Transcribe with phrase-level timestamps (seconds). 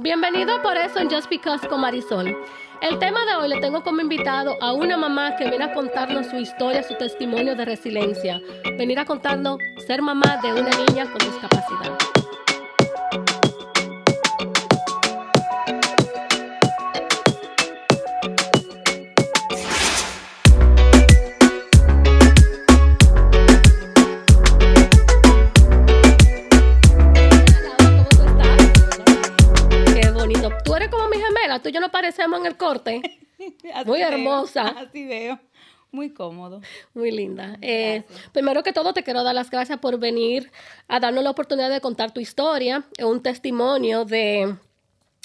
[0.00, 2.36] Bienvenido por eso en Just Because con Marisol.
[2.80, 6.28] El tema de hoy le tengo como invitado a una mamá que viene a contarnos
[6.28, 8.40] su historia, su testimonio de resiliencia.
[8.76, 9.58] Venir a contarnos
[9.88, 12.17] ser mamá de una niña con discapacidad.
[32.08, 33.02] Parecemos en el corte.
[33.74, 34.68] Así Muy veo, hermosa.
[34.68, 35.38] Así veo.
[35.90, 36.60] Muy cómodo.
[36.94, 37.56] Muy linda.
[37.60, 40.50] Eh, primero que todo, te quiero dar las gracias por venir
[40.86, 44.56] a darnos la oportunidad de contar tu historia, un testimonio de,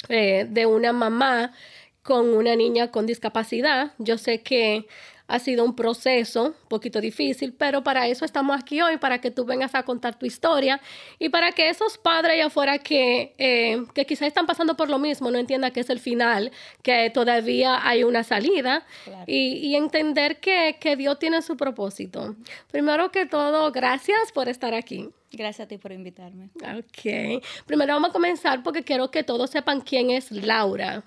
[0.10, 1.54] eh, de una mamá
[2.02, 3.94] con una niña con discapacidad.
[3.98, 4.88] Yo sé que
[5.34, 9.32] ha sido un proceso un poquito difícil, pero para eso estamos aquí hoy, para que
[9.32, 10.80] tú vengas a contar tu historia
[11.18, 15.00] y para que esos padres allá afuera que, eh, que quizás están pasando por lo
[15.00, 16.52] mismo no entiendan que es el final,
[16.84, 19.24] que todavía hay una salida Claro.
[19.26, 22.36] y, y entender que, que Dios tiene su propósito.
[22.72, 25.10] Primero que todo, gracias por estar aquí.
[25.32, 26.50] Gracias a ti por invitarme.
[26.78, 27.42] Ok.
[27.66, 31.02] Primero vamos a comenzar porque quiero que todos sepan quién es Laura.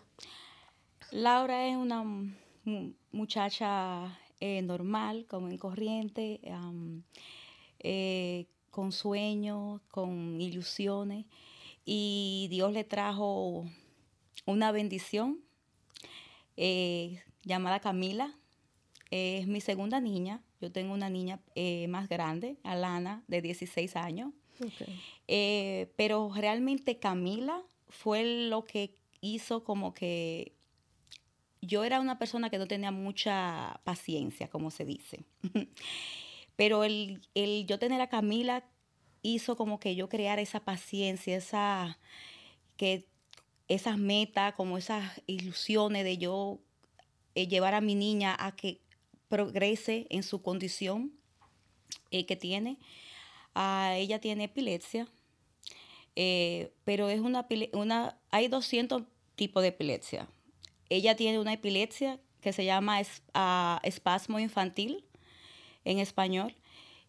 [1.12, 2.02] Laura es una
[3.12, 6.40] muchacha eh, normal, común corriente,
[7.78, 11.24] eh, con sueños, con ilusiones.
[11.84, 13.64] Y Dios le trajo
[14.44, 15.40] una bendición
[16.56, 18.34] eh, llamada Camila.
[19.10, 20.42] Es mi segunda niña.
[20.60, 24.32] Yo tengo una niña eh, más grande, Alana, de 16 años.
[25.26, 30.55] Pero realmente Camila fue lo que hizo como que
[31.66, 35.24] yo era una persona que no tenía mucha paciencia, como se dice.
[36.56, 38.64] pero el, el yo tener a Camila
[39.22, 41.98] hizo como que yo creara esa paciencia, esa
[42.76, 43.08] que
[43.68, 46.60] esas metas, como esas ilusiones de yo
[47.34, 48.80] eh, llevar a mi niña a que
[49.28, 51.12] progrese en su condición
[52.10, 52.78] eh, que tiene.
[53.54, 55.08] Ah, ella tiene epilepsia,
[56.14, 59.02] eh, pero es una, una, hay 200
[59.34, 60.28] tipos de epilepsia.
[60.88, 65.04] Ella tiene una epilepsia que se llama es- ah, espasmo infantil
[65.84, 66.54] en español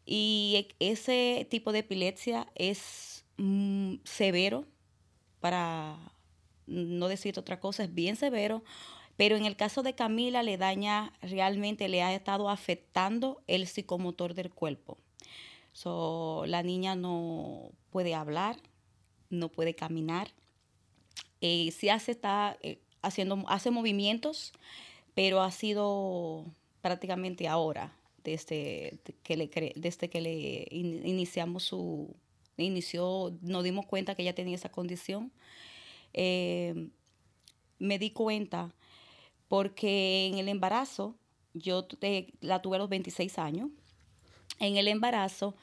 [0.06, 4.66] y ese tipo de epilepsia es mm, severo,
[5.40, 5.98] para
[6.66, 8.64] no decir otra cosa, es bien severo,
[9.16, 14.34] pero en el caso de Camila le daña, realmente le ha estado afectando el psicomotor
[14.34, 14.98] del cuerpo.
[15.74, 18.58] So, la niña no puede hablar,
[19.30, 20.34] no puede caminar.
[21.42, 22.20] Eh, sí hace,
[22.62, 24.54] eh, haciendo, hace movimientos,
[25.16, 26.46] pero ha sido
[26.82, 32.16] prácticamente ahora, desde que le, desde que le in- iniciamos su,
[32.58, 35.32] inició, nos dimos cuenta que ella tenía esa condición.
[36.14, 36.90] Eh,
[37.80, 38.74] me di cuenta
[39.48, 41.16] porque en el embarazo,
[41.54, 43.70] yo eh, la tuve a los 26 años,
[44.60, 45.56] en el embarazo,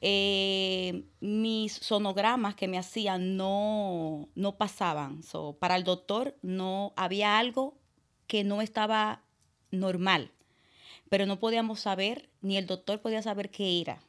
[0.00, 5.22] eh, mis sonogramas que me hacían no, no pasaban.
[5.22, 7.76] So, para el doctor no había algo
[8.26, 9.22] que no estaba
[9.70, 10.30] normal,
[11.08, 14.00] pero no podíamos saber, ni el doctor podía saber qué era.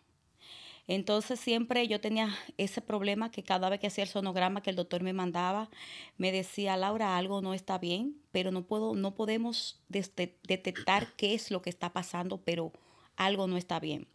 [0.89, 4.75] Entonces siempre yo tenía ese problema que cada vez que hacía el sonograma que el
[4.75, 5.69] doctor me mandaba,
[6.17, 11.51] me decía, Laura, algo no está bien, pero no puedo, no podemos detectar qué es
[11.51, 12.72] lo que está pasando, pero
[13.17, 14.07] algo no está bien.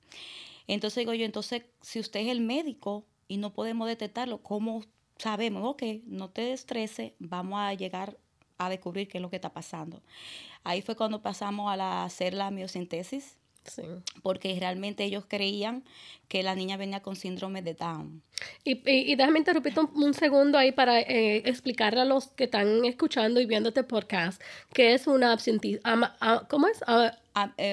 [0.67, 4.83] Entonces digo yo, entonces, si usted es el médico y no podemos detectarlo, ¿cómo
[5.19, 5.63] sabemos?
[5.65, 8.17] Ok, no te estreses, vamos a llegar
[8.59, 10.03] a descubrir qué es lo que está pasando.
[10.63, 13.83] Ahí fue cuando pasamos a la- hacer la miosintesis, Sí.
[14.23, 15.85] porque realmente ellos creían
[16.29, 18.23] que la niña venía con síndrome de Down.
[18.63, 22.45] Y, y, y déjame interrumpirte un, un segundo ahí para eh, explicarle a los que
[22.45, 24.41] están escuchando y viendo este podcast
[24.75, 26.83] qué es una absenti- ama- ah, ¿Cómo es?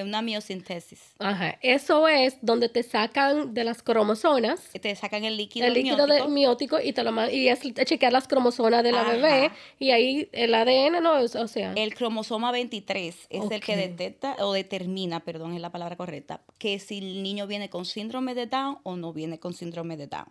[0.04, 1.00] Una miosintesis.
[1.18, 1.58] ajá.
[1.62, 6.20] Eso es donde te sacan de las cromosomas Te sacan el líquido, el líquido de
[6.20, 6.28] amniótico.
[6.28, 9.12] miótico y te lo y es chequear las cromosomas de la Ajá.
[9.12, 11.72] bebé y ahí el ADN no es, o sea.
[11.74, 16.78] El cromosoma 23 es el que detecta o determina, perdón, es la palabra correcta, que
[16.78, 20.26] si el niño viene con síndrome de Down o no viene con síndrome de Down.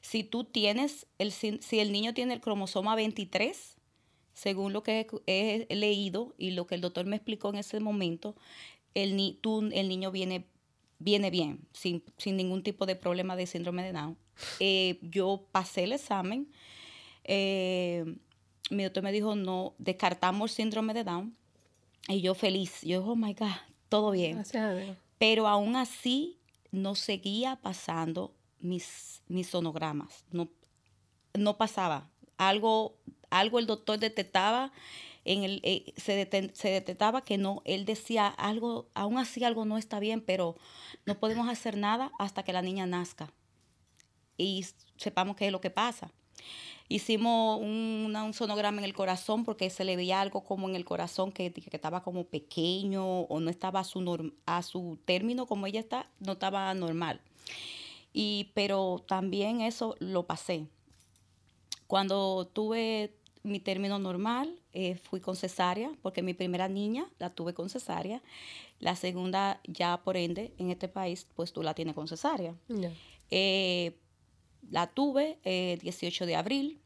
[0.00, 3.76] Si tú tienes, el, si el niño tiene el cromosoma 23,
[4.34, 7.80] según lo que he, he leído y lo que el doctor me explicó en ese
[7.80, 8.34] momento,
[8.94, 10.46] el, ni, tú, el niño viene,
[10.98, 14.18] viene bien, sin, sin ningún tipo de problema de síndrome de Down.
[14.60, 16.48] Eh, yo pasé el examen.
[17.24, 18.04] eh,
[18.70, 21.36] mi doctor me dijo, no, descartamos el síndrome de Down.
[22.08, 22.80] Y yo feliz.
[22.82, 23.48] Yo, oh my God,
[23.88, 24.36] todo bien.
[24.36, 24.96] Gracias a Dios.
[25.18, 26.38] Pero aún así
[26.70, 30.24] no seguía pasando mis, mis sonogramas.
[30.30, 30.48] No,
[31.34, 32.10] no pasaba.
[32.38, 32.96] Algo,
[33.38, 34.72] algo el doctor detectaba,
[35.24, 39.78] en el, eh, se, se detectaba que no, él decía algo, aún así algo no
[39.78, 40.56] está bien, pero
[41.06, 43.32] no podemos hacer nada hasta que la niña nazca
[44.42, 46.10] y sepamos qué es lo que pasa.
[46.88, 51.32] Hicimos un, sonograma en el corazón porque se le veía algo como en el corazón
[51.32, 55.80] que, que estaba como pequeño o no estaba a su, a su término como ella
[55.80, 57.20] está, no estaba normal.
[58.12, 60.66] Y, pero también eso lo pasé.
[61.86, 67.54] Cuando tuve mi término normal, eh, fui con cesárea, porque mi primera niña la tuve
[67.54, 68.22] con cesárea.
[68.78, 72.54] La segunda, ya por ende, en este país, pues tú la tienes con cesárea.
[73.30, 73.96] Eh,
[74.70, 76.78] la tuve el eh, 18 de abril,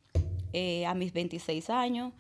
[0.87, 2.14] a mis 26 años,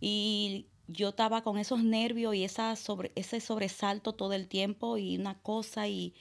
[0.00, 5.16] y yo estaba con esos nervios y esa sobre, ese sobresalto todo el tiempo y
[5.16, 6.14] una cosa y,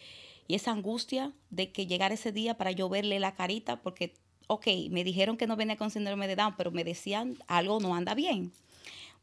[0.47, 4.15] y esa angustia de que llegara ese día para yo verle la carita, porque
[4.51, 7.95] ok, me dijeron que no venía con síndrome de Down, pero me decían algo no
[7.95, 8.51] anda bien.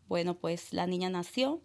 [0.08, 1.60] Bueno, pues la niña nació,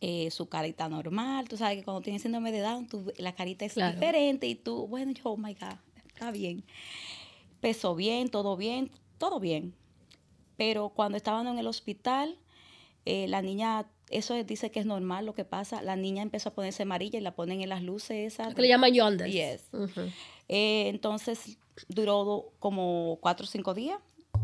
[0.00, 2.88] eh, su carita normal, tú sabes que cuando tienes síndrome de Down,
[3.18, 5.76] la carita es diferente y tú, bueno, yo, oh my God,
[6.06, 6.64] está bien.
[7.60, 9.74] Pesó bien, todo bien, todo bien.
[10.56, 12.38] Pero cuando estaban en el hospital,
[13.04, 16.54] eh, la niña, eso dice que es normal lo que pasa, la niña empezó a
[16.54, 18.54] ponerse amarilla y la ponen en las luces esas.
[18.54, 19.30] que le llaman yonder.
[19.30, 19.68] Yes.
[20.48, 21.58] Eh, entonces
[21.88, 23.98] duró como cuatro o cinco días.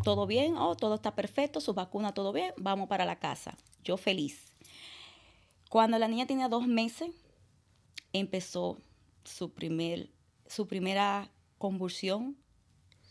[0.05, 3.57] Todo bien, oh, todo está perfecto, su vacuna todo bien, vamos para la casa.
[3.85, 4.53] Yo feliz.
[5.69, 7.11] Cuando la niña tenía dos meses,
[8.13, 8.79] empezó
[9.25, 10.11] su, primer,
[10.47, 12.37] su primera convulsión,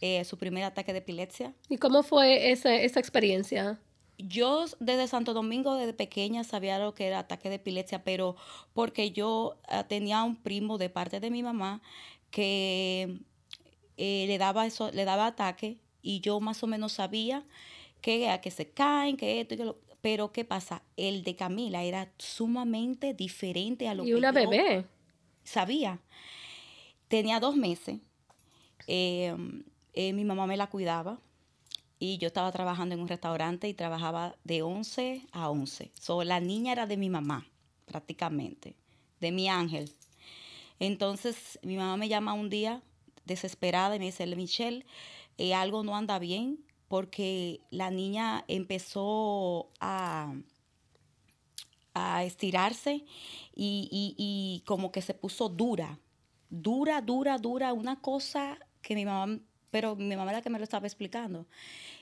[0.02, 1.54] eh, su primer ataque de epilepsia.
[1.70, 3.80] ¿Y cómo fue esa, esa experiencia?
[4.18, 8.36] Yo desde Santo Domingo, desde pequeña, sabía lo que era ataque de epilepsia, pero
[8.74, 11.82] porque yo ah, tenía un primo de parte de mi mamá
[12.30, 13.22] que
[14.02, 17.46] eh, le daba eso, le daba ataque y yo más o menos sabía
[18.00, 20.84] que a que se caen, que esto y que lo, pero ¿qué pasa?
[20.96, 24.86] El de Camila era sumamente diferente a lo que ¿Y una bebé?
[25.44, 26.00] Sabía.
[27.10, 28.00] Tenía dos meses.
[28.88, 29.36] Eh,
[29.94, 31.20] eh, mi mamá me la cuidaba
[32.00, 35.92] y yo estaba trabajando en un restaurante y trabajaba de 11 a 11.
[36.00, 37.46] So, la niña era de mi mamá,
[37.86, 38.78] prácticamente,
[39.20, 39.92] de mi ángel.
[40.80, 42.82] Entonces mi mamá me llama un día
[43.30, 44.86] desesperada y me dice, Michelle,
[45.38, 46.60] eh, algo no anda bien
[46.90, 50.34] porque la niña empezó a,
[51.94, 53.06] a estirarse
[53.56, 56.00] y, y, como que se puso dura,
[56.50, 59.40] dura, dura, dura, una cosa que mi mamá,
[59.70, 61.46] pero mi mamá era la que me lo estaba explicando.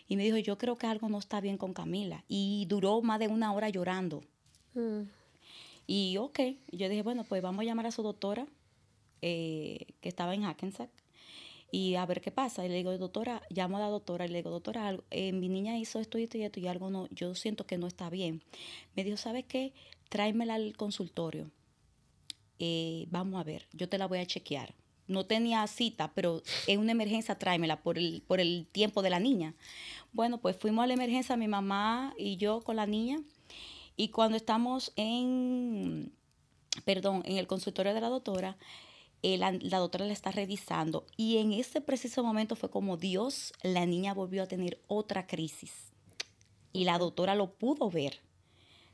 [0.07, 2.23] Y me dijo, yo creo que algo no está bien con Camila.
[2.29, 4.23] Y duró más de una hora llorando.
[4.73, 5.01] Mm.
[5.85, 6.39] Y ok,
[6.71, 8.47] yo dije, bueno, pues vamos a llamar a su doctora
[9.21, 10.89] eh, que estaba en Hackensack
[11.71, 12.65] y a ver qué pasa.
[12.65, 15.77] Y le digo, doctora, llamo a la doctora y le digo, doctora, eh, mi niña
[15.77, 18.43] hizo esto y esto y esto y algo no, yo siento que no está bien.
[18.95, 19.73] Me dijo, ¿sabes qué?
[20.09, 21.51] Tráemela al consultorio.
[22.59, 24.73] Eh, vamos a ver, yo te la voy a chequear.
[25.07, 29.19] No tenía cita, pero en una emergencia tráemela por el, por el tiempo de la
[29.19, 29.55] niña.
[30.11, 33.21] Bueno, pues fuimos a la emergencia, mi mamá y yo con la niña.
[33.95, 36.11] Y cuando estamos en,
[36.83, 38.57] perdón, en el consultorio de la doctora,
[39.29, 43.85] eh, la, doctora la está revisando y en ese preciso momento fue como Dios, la
[43.85, 45.91] niña volvió a tener otra crisis
[46.71, 48.21] y la doctora lo pudo ver,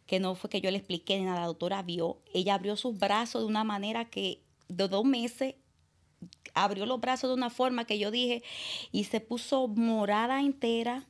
[0.07, 3.43] que no fue que yo le expliqué nada, la doctora vio, ella abrió sus brazos
[3.43, 5.53] de una manera que de dos meses
[6.55, 8.41] abrió los brazos de una forma que yo dije
[8.91, 11.05] y se puso morada entera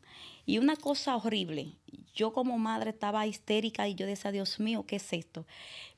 [0.45, 1.77] y una cosa horrible.
[2.13, 5.47] Yo como madre estaba histérica y yo decía, Dios mío, ¿qué es esto?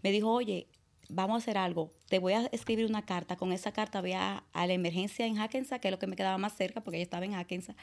[0.04, 0.68] Me dijo, oye,
[1.10, 4.44] vamos a hacer algo, te voy a escribir una carta, con esa carta voy a,
[4.54, 7.26] la emergencia en Hackensack, que es lo que me quedaba más cerca porque ella estaba
[7.26, 7.76] en Hackensack,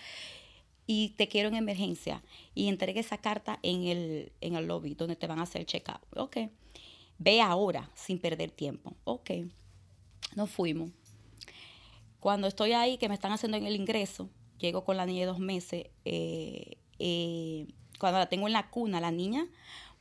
[0.86, 2.22] y te quiero en emergencia,
[2.54, 6.00] y entregue esa carta en el, en el lobby donde te van a hacer check-up.
[6.16, 6.38] Ok,
[7.18, 8.94] ve ahora sin perder tiempo.
[9.04, 9.30] Ok,
[10.34, 10.90] nos fuimos.
[12.18, 15.26] Cuando estoy ahí, que me están haciendo en el ingreso, llego con la niña de
[15.26, 17.66] dos meses, eh, eh,
[17.98, 19.46] cuando la tengo en la cuna, la niña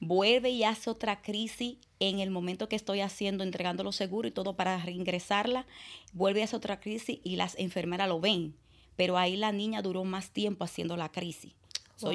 [0.02, 4.34] vuelve y hace otra crisis en el momento que estoy haciendo, entregando los seguros y
[4.34, 5.66] todo para reingresarla,
[6.12, 8.56] vuelve a hacer otra crisis y las enfermeras lo ven.
[8.98, 11.54] Pero ahí la niña duró más tiempo haciendo la crisis.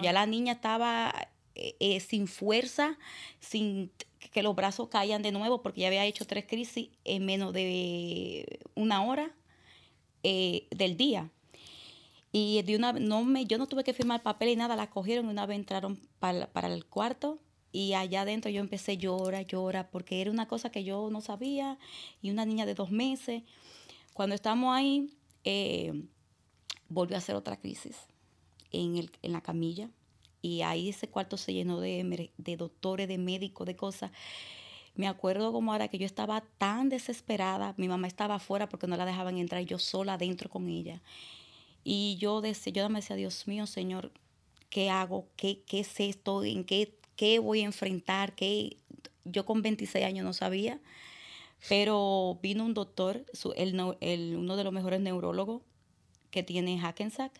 [0.02, 1.14] ya la niña estaba
[1.54, 2.98] eh, eh, sin fuerza,
[3.38, 3.92] sin
[4.32, 8.58] que los brazos caían de nuevo, porque ya había hecho tres crisis en menos de
[8.74, 9.30] una hora
[10.24, 11.30] eh, del día.
[12.32, 15.26] Y de una no me, yo no tuve que firmar papel y nada, la cogieron
[15.26, 17.38] y una vez entraron para, para el cuarto
[17.76, 21.20] y allá adentro yo empecé a llorar, llorar, porque era una cosa que yo no
[21.20, 21.78] sabía,
[22.22, 23.42] y una niña de dos meses.
[24.14, 25.10] Cuando estamos ahí,
[25.44, 25.92] eh,
[26.88, 27.94] volvió a hacer otra crisis
[28.72, 29.90] en, el, en la camilla.
[30.40, 34.10] y ahí ese cuarto se llenó de, de doctores, de médicos, de cosas.
[34.94, 38.96] Me acuerdo como ahora que yo estaba tan desesperada, mi mamá estaba afuera porque no
[38.96, 41.02] la dejaban entrar, yo sola adentro con ella.
[41.84, 44.12] Y yo decía, yo me decía, Dios mío, Señor,
[44.70, 45.28] ¿qué hago?
[45.36, 46.42] ¿Qué, qué es esto?
[46.42, 48.34] ¿En qué, qué voy a enfrentar?
[48.34, 48.76] ¿Qué?
[49.24, 50.80] Yo con 26 años no sabía,
[51.68, 53.24] pero vino un doctor,
[53.56, 55.62] el, uno de los mejores neurólogos
[56.30, 57.32] que tiene Hackensack,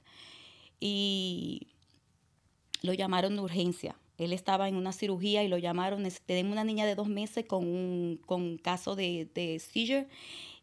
[0.81, 1.69] y
[2.83, 3.97] lo llamaron de urgencia.
[4.19, 7.67] Él estaba en una cirugía y lo llamaron, tenemos una niña de dos meses con
[7.67, 10.09] un con caso de, de seizure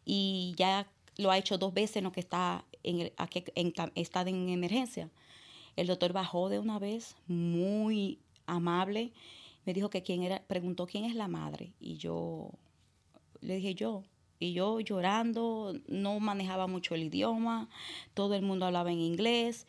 [0.04, 3.12] y ya lo ha hecho dos veces en lo que está en, el,
[3.54, 5.08] en, está en emergencia.
[5.76, 9.12] El doctor bajó de una vez, muy amable,
[9.64, 12.50] me dijo que quién era, preguntó quién es la madre y yo
[13.40, 14.04] le dije yo.
[14.40, 17.68] Y yo llorando, no manejaba mucho el idioma,
[18.14, 19.66] todo el mundo hablaba en inglés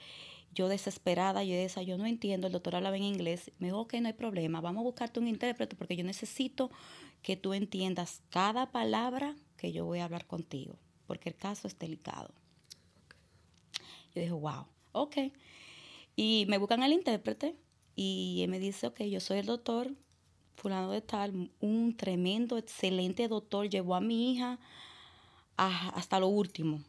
[0.55, 3.95] yo desesperada, yo decía, yo no entiendo, el doctor hablaba en inglés, me dijo, ok,
[3.95, 6.71] no hay problema, vamos a buscarte un intérprete porque yo necesito
[7.21, 10.77] que tú entiendas cada palabra que yo voy a hablar contigo,
[11.07, 12.33] porque el caso es delicado.
[14.15, 15.17] Yo dije, wow, ok.
[16.15, 17.57] Y me buscan el intérprete
[17.95, 19.91] y él me dice, ok, yo soy el doctor
[20.55, 24.59] fulano de tal, un tremendo, excelente doctor, llevó a mi hija
[25.57, 26.81] hasta lo último.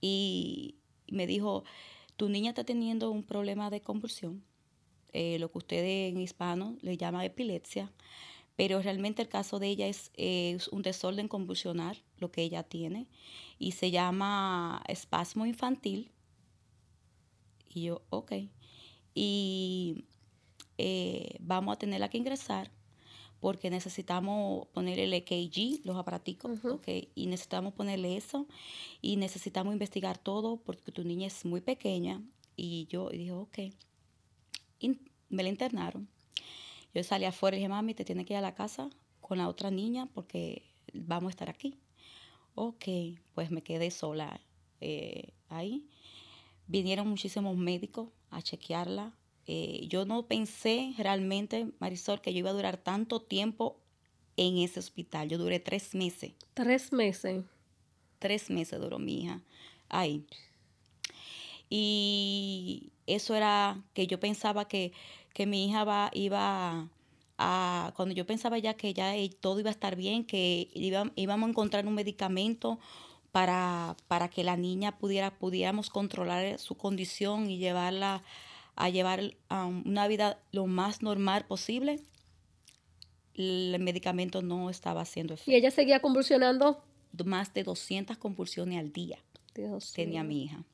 [0.00, 0.76] Y
[1.08, 1.64] me dijo,
[2.16, 4.42] tu niña está teniendo un problema de convulsión,
[5.12, 7.92] eh, lo que ustedes en hispano le llaman epilepsia,
[8.56, 10.10] pero realmente el caso de ella es,
[10.68, 13.08] un desorden convulsional, lo que ella tiene,
[13.58, 16.10] y se llama espasmo infantil.
[17.68, 18.32] Y yo, ok.
[19.14, 20.04] Y
[20.84, 22.72] eh, vamos a tenerla que ingresar
[23.38, 26.60] porque necesitamos ponerle el EKG, los aparaticos,
[27.14, 28.46] y necesitamos ponerle eso,
[29.00, 32.22] y necesitamos investigar todo, porque tu niña es muy pequeña,
[32.56, 33.58] y yo dije, ok,
[35.28, 36.08] me la internaron.
[36.94, 39.48] Yo salí afuera y dije, mami, te tienes que ir a la casa con la
[39.48, 40.62] otra niña, porque
[40.94, 41.80] vamos a estar aquí.
[42.54, 42.84] Ok,
[43.34, 44.40] pues me quedé sola
[44.80, 45.88] eh, ahí.
[46.68, 52.54] Vinieron muchísimos médicos a chequearla, eh, yo no pensé realmente, Marisol, que yo iba a
[52.54, 53.76] durar tanto tiempo
[54.36, 55.28] en ese hospital.
[55.28, 56.32] Yo duré tres meses.
[56.54, 57.44] Tres meses.
[58.18, 59.42] Tres meses duró mi hija
[59.88, 60.24] ahí.
[61.68, 64.92] Y eso era que yo pensaba que,
[65.46, 66.88] mi hija va, iba
[67.38, 71.50] a, cuando yo pensaba ya que ya todo iba a estar bien, que íbamos a
[71.50, 72.78] encontrar un medicamento
[73.32, 78.22] para, para que la niña pudiera, pudiéramos controlar su condición y llevarla
[78.76, 82.00] a llevar una vida lo más normal posible,
[83.34, 85.50] el medicamento no estaba haciendo efecto.
[85.50, 86.82] ¿Y ella seguía convulsionando?
[87.24, 89.18] Más de 200 convulsiones al día
[89.94, 90.64] tenía mi hija.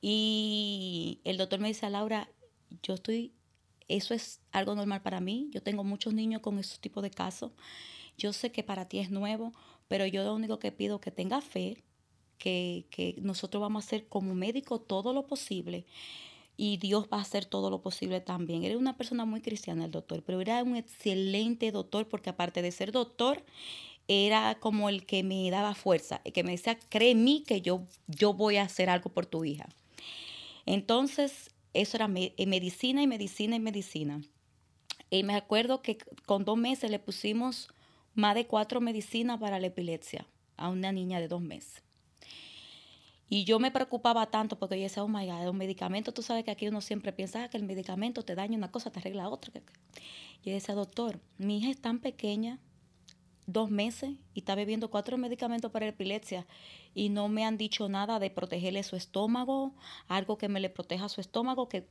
[0.00, 2.28] Y el doctor me dice, Laura,
[2.82, 3.32] yo estoy,
[3.88, 5.48] eso es algo normal para mí.
[5.50, 7.52] Yo tengo muchos niños con esos tipos de casos.
[8.16, 9.52] Yo sé que para ti es nuevo,
[9.88, 11.82] pero yo lo único que pido es que tenga fe,
[12.38, 15.86] que, que nosotros vamos a hacer como médico todo lo posible
[16.56, 18.64] y Dios va a hacer todo lo posible también.
[18.64, 22.70] Era una persona muy cristiana el doctor, pero era un excelente doctor porque aparte de
[22.70, 23.44] ser doctor,
[24.06, 27.62] era como el que me daba fuerza, el que me decía, cree en mí que
[27.62, 29.68] yo, yo voy a hacer algo por tu hija.
[30.66, 34.20] Entonces, eso era eh, medicina y medicina y medicina.
[35.10, 37.68] Y me acuerdo que con dos meses le pusimos
[38.14, 41.83] más de cuatro medicinas para la epilepsia a una niña de dos meses.
[43.34, 46.44] Y yo me preocupaba tanto porque yo decía, oh my God, un medicamento, tú sabes
[46.44, 49.28] que aquí uno siempre piensa ah, que el medicamento te daña una cosa, te arregla
[49.28, 49.52] otra.
[50.44, 52.60] Yo decía, doctor, mi hija es tan pequeña,
[53.48, 56.46] dos meses, y está bebiendo cuatro medicamentos para epilepsia
[56.94, 59.74] y no me han dicho nada de protegerle su estómago,
[60.06, 61.88] algo que me le proteja su estómago, que,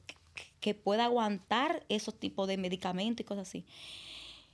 [0.62, 3.66] que pueda aguantar esos tipos de medicamentos y cosas así.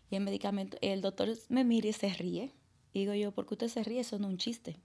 [0.10, 2.52] Y el medicamento, el doctor me mira y se ríe.
[2.94, 4.00] Y digo yo, ¿por qué usted se ríe?
[4.00, 4.78] Eso no es un chiste.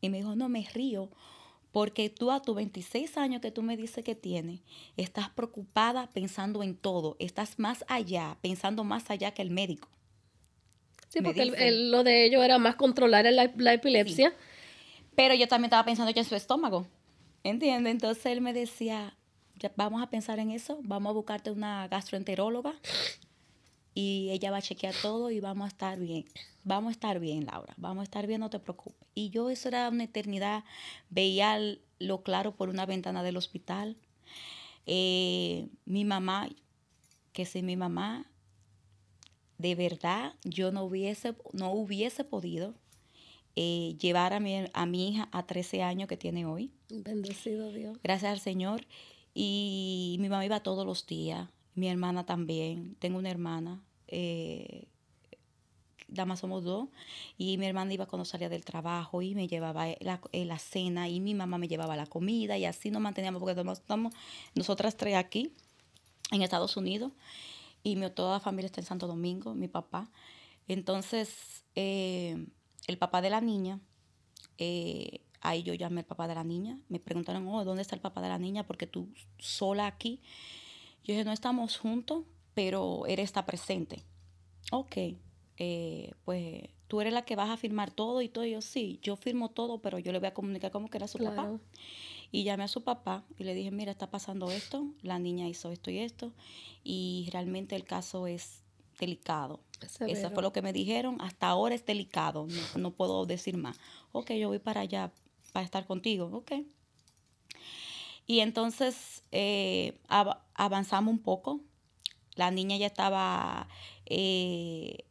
[0.00, 1.10] Y me dijo, no, me río
[1.72, 4.60] porque tú a tus 26 años que tú me dices que tienes,
[4.96, 9.88] estás preocupada pensando en todo, estás más allá, pensando más allá que el médico.
[11.08, 14.32] Sí, porque lo de ellos era más controlar la, epilepsia.
[15.16, 16.86] Pero yo también estaba pensando ya en su estómago,
[17.42, 17.90] ¿entiendes?
[17.90, 19.16] Entonces él me decía,
[19.56, 22.74] ya, vamos a pensar en eso, vamos a buscarte una gastroenteróloga
[23.94, 26.26] y ella va a chequear todo y vamos a estar bien.
[26.64, 27.74] Vamos a estar bien, Laura.
[27.76, 29.08] Vamos a estar bien, no te preocupes.
[29.14, 30.64] Y yo eso era una eternidad.
[31.08, 31.58] Veía
[31.98, 33.96] lo claro por una ventana del hospital.
[34.86, 36.48] Eh, mi mamá,
[37.32, 38.26] que si mi mamá,
[39.58, 42.74] de verdad, yo no hubiese, no hubiese podido
[43.56, 46.72] eh, llevar a mi, a mi hija a 13 años que tiene hoy.
[46.88, 47.98] Bendecido Dios.
[48.02, 48.86] Gracias al Señor.
[49.34, 54.88] Y mi mamá iba todos los días, mi hermana también, tengo una hermana, eh,
[56.26, 56.88] más somos dos,
[57.38, 61.08] y mi hermana iba cuando salía del trabajo y me llevaba la, eh, la cena
[61.08, 64.12] y mi mamá me llevaba la comida y así nos manteníamos porque estamos
[64.54, 65.52] nosotras tres aquí
[66.30, 67.12] en Estados Unidos
[67.82, 70.10] y toda la familia está en Santo Domingo, mi papá.
[70.68, 72.46] Entonces, eh,
[72.86, 73.80] el papá de la niña,
[74.58, 78.02] eh, ahí yo llamé al papá de la niña, me preguntaron, oh, ¿dónde está el
[78.02, 78.66] papá de la niña?
[78.66, 79.08] Porque tú
[79.38, 80.20] sola aquí.
[81.04, 84.04] Yo dije, no estamos juntos, pero él está presente.
[84.72, 84.96] Ok,
[85.56, 88.44] eh, pues tú eres la que vas a firmar todo y todo.
[88.44, 91.06] Y yo, sí, yo firmo todo, pero yo le voy a comunicar cómo que era
[91.06, 91.50] su papá.
[92.32, 95.70] Y llamé a su papá y le dije, mira, está pasando esto, la niña hizo
[95.70, 96.32] esto y esto,
[96.84, 98.62] y realmente el caso es
[98.98, 99.60] delicado.
[100.06, 103.78] Eso fue lo que me dijeron, hasta ahora es delicado, no, puedo decir más.
[104.12, 105.12] Ok, yo voy para allá
[105.52, 106.52] para estar contigo, ok.
[108.30, 109.98] Y entonces eh,
[110.54, 111.62] avanzamos un poco,
[112.36, 113.66] la niña ya estaba...
[114.06, 115.04] Eh,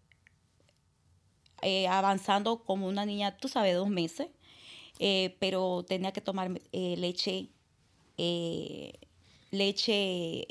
[1.62, 4.30] eh, avanzando como una niña, tú sabes, dos meses.
[5.38, 7.50] Pero tenía que tomar leche,
[9.52, 10.48] leche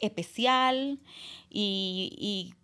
[0.00, 0.98] especial
[1.48, 2.54] y,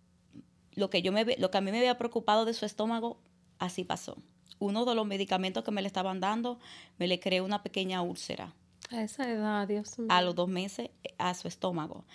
[0.75, 3.21] lo, que yo me, lo que a mí me había preocupado de su estómago,
[3.59, 4.17] así pasó.
[4.59, 6.59] Uno de los medicamentos que me le estaban dando
[6.97, 8.53] me le creó una pequeña úlcera.
[8.91, 10.07] A esa edad, Dios mío.
[10.09, 12.05] A los dos meses a su estómago.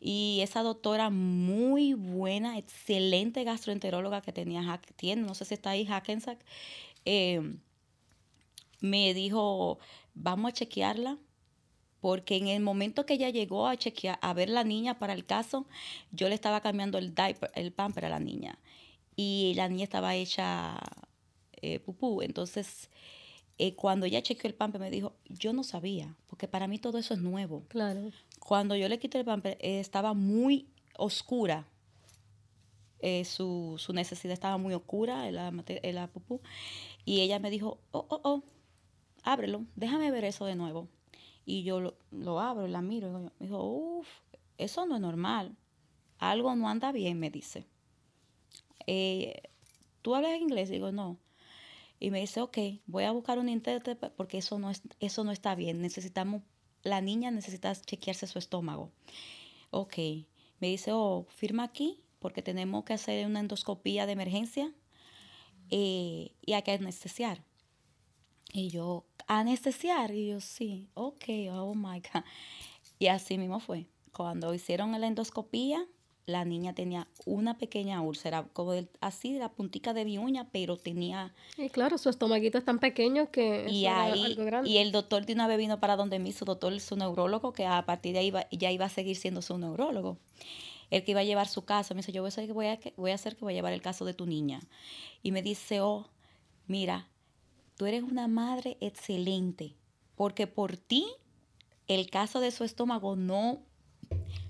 [0.00, 5.84] Y esa doctora muy buena, excelente gastroenteróloga que tenía, tiene, no sé si está ahí,
[5.86, 6.38] Hackensack,
[7.04, 7.56] eh,
[8.80, 9.78] me dijo,
[10.14, 11.18] vamos a chequearla,
[12.00, 15.26] porque en el momento que ella llegó a chequear, a ver la niña para el
[15.26, 15.66] caso,
[16.12, 18.58] yo le estaba cambiando el diaper, el pamper a la niña.
[19.16, 20.78] Y la niña estaba hecha
[21.60, 22.22] eh, pupú.
[22.22, 22.88] Entonces,
[23.58, 26.98] eh, cuando ella chequeó el pamper, me dijo, yo no sabía, porque para mí todo
[26.98, 27.64] eso es nuevo.
[27.68, 28.10] Claro.
[28.38, 31.66] Cuando yo le quité el pamper, eh, estaba muy oscura.
[33.24, 36.40] su, su, necesidad estaba muy oscura, la, la pupú.
[37.04, 38.42] Y ella me dijo, oh, oh, oh,
[39.22, 40.88] ábrelo, déjame ver eso de nuevo.
[41.44, 43.08] Y yo lo, abro y la miro.
[43.08, 44.08] Y me dijo, uff,
[44.58, 45.56] eso no es normal.
[46.18, 47.64] Algo no anda bien, me dice.
[48.86, 49.40] Eh,
[50.02, 50.68] ¿Tú hablas inglés?
[50.68, 51.16] Digo, no.
[52.00, 55.32] Y me dice, ok, voy a buscar un intérprete porque eso no, es, eso no
[55.32, 55.80] está bien.
[55.80, 56.42] Necesitamos,
[56.82, 58.92] la niña necesita chequearse su estómago.
[59.70, 59.96] Ok.
[60.60, 64.72] Me dice, oh, firma aquí porque tenemos que hacer una endoscopía de emergencia
[65.70, 67.44] eh, y hay que anestesiar.
[68.52, 70.14] Y yo, anestesiar.
[70.14, 72.22] Y yo, sí, ok, oh my God.
[72.98, 73.86] Y así mismo fue.
[74.12, 75.86] Cuando hicieron la endoscopía,
[76.28, 81.34] la niña tenía una pequeña úlcera, como así, la puntica de mi uña, pero tenía...
[81.56, 85.48] Y claro, su estomaguito es tan pequeño que y ahí, Y el doctor de una
[85.48, 88.46] vez vino para donde mí, su doctor, su neurólogo, que a partir de ahí iba,
[88.50, 90.18] ya iba a seguir siendo su neurólogo.
[90.90, 93.10] El que iba a llevar su caso, me dice, yo voy a voy a, voy
[93.10, 94.60] a, hacer que voy a llevar el caso de tu niña.
[95.22, 96.10] Y me dice, oh,
[96.66, 97.08] mira,
[97.76, 99.76] tú eres una madre excelente,
[100.14, 101.06] porque por ti
[101.86, 103.62] el caso de su estómago no...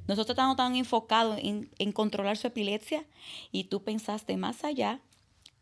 [0.09, 3.05] Nosotros estamos tan enfocados en, controlar su epilepsia
[3.53, 5.01] y tú pensaste más allá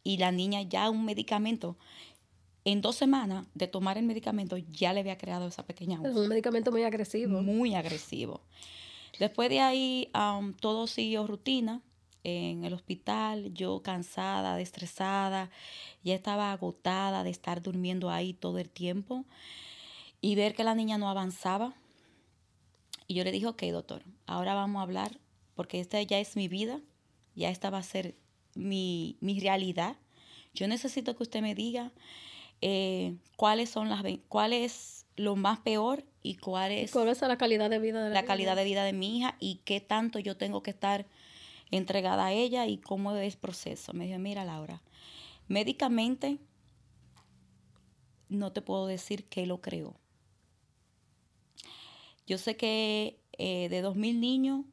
[0.05, 1.77] y la niña ya un medicamento
[2.65, 6.29] en dos semanas de tomar el medicamento ya le había creado esa pequeña Es un
[6.29, 7.43] medicamento muy agresivo.
[7.43, 8.41] Muy agresivo.
[9.19, 11.83] Después de ahí um, todo siguió rutina
[12.23, 15.51] en el hospital, yo cansada, estresada,
[16.05, 19.25] ya estaba agotada de estar durmiendo ahí todo el tiempo
[20.21, 21.75] y ver que la niña no avanzaba.
[23.07, 25.19] Y yo le dije, ok, doctor, ahora vamos a hablar,
[25.55, 26.81] porque esta ya es mi vida,
[27.35, 28.17] ya esta va a ser
[28.55, 29.97] mi, realidad.
[30.55, 31.93] Yo necesito que usted me diga
[32.61, 37.39] eh, cuáles son las, cuál es lo más peor y cuál es, ¿Cuál es la
[37.39, 40.19] calidad de vida de la, la calidad de vida de mi hija y qué tanto
[40.19, 41.07] yo tengo que estar
[41.71, 43.93] entregada a ella y cómo es el proceso.
[43.93, 44.83] Me dijo, mira Laura,
[45.49, 46.39] médicamente
[48.29, 49.95] no te puedo decir qué lo creó.
[52.27, 54.65] Yo sé que eh, de 2.000 niños,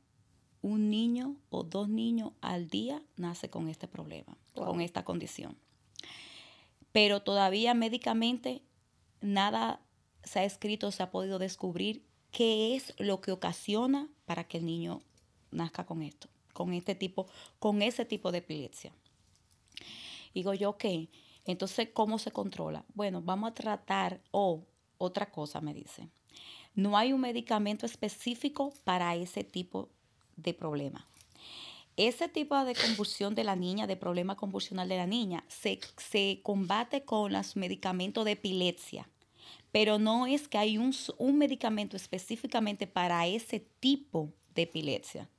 [0.61, 5.57] un niño o dos niños al día nace con este problema, con esta condición.
[6.91, 8.61] Pero todavía médicamente
[9.19, 9.81] nada
[10.23, 14.65] se ha escrito, se ha podido descubrir qué es lo que ocasiona para que el
[14.65, 15.01] niño
[15.51, 17.27] nazca con esto con este tipo,
[17.59, 18.93] con ese tipo de epilepsia.
[20.33, 20.85] Digo yo, ok,
[21.45, 22.85] entonces, ¿cómo se controla?
[22.93, 24.63] Bueno, vamos a tratar, o
[24.97, 26.07] otra cosa me dice,
[26.75, 29.89] no hay un medicamento específico para ese tipo
[30.35, 31.05] de problema.
[31.95, 36.39] Ese tipo de convulsión de la niña, de problema convulsional de la niña, se, se
[36.41, 39.07] combate con los medicamentos de epilepsia,
[39.71, 45.29] pero no es que hay un, un medicamento específicamente para ese tipo de epilepsia.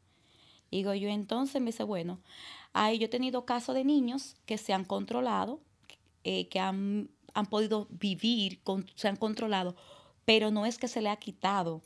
[0.70, 2.20] Digo yo, entonces me dice, bueno,
[2.73, 5.61] ahí yo he tenido casos de niños que se han controlado,
[6.23, 9.77] eh, que han, han, podido vivir, con, se han controlado,
[10.25, 11.83] pero no es que se le ha quitado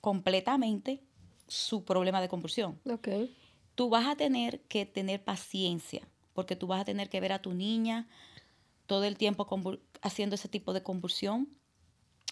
[0.00, 1.02] completamente
[1.48, 2.80] su problema de convulsión.
[2.84, 3.34] Okay.
[3.74, 7.40] Tú vas a tener que tener paciencia, porque tú vas a tener que ver a
[7.40, 8.08] tu niña
[8.86, 9.48] todo el tiempo
[10.02, 11.48] haciendo ese tipo de convulsión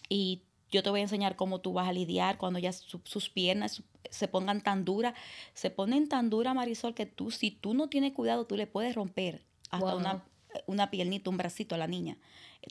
[0.08, 3.82] y yo te voy a enseñar cómo tú vas a lidiar cuando ya sus piernas
[4.10, 5.14] se pongan tan duras.
[5.52, 8.94] Se ponen tan duras, Marisol, que tú, si tú no tienes cuidado, tú le puedes
[8.94, 10.24] romper hasta una,
[10.66, 12.18] una piernita, un bracito a la niña,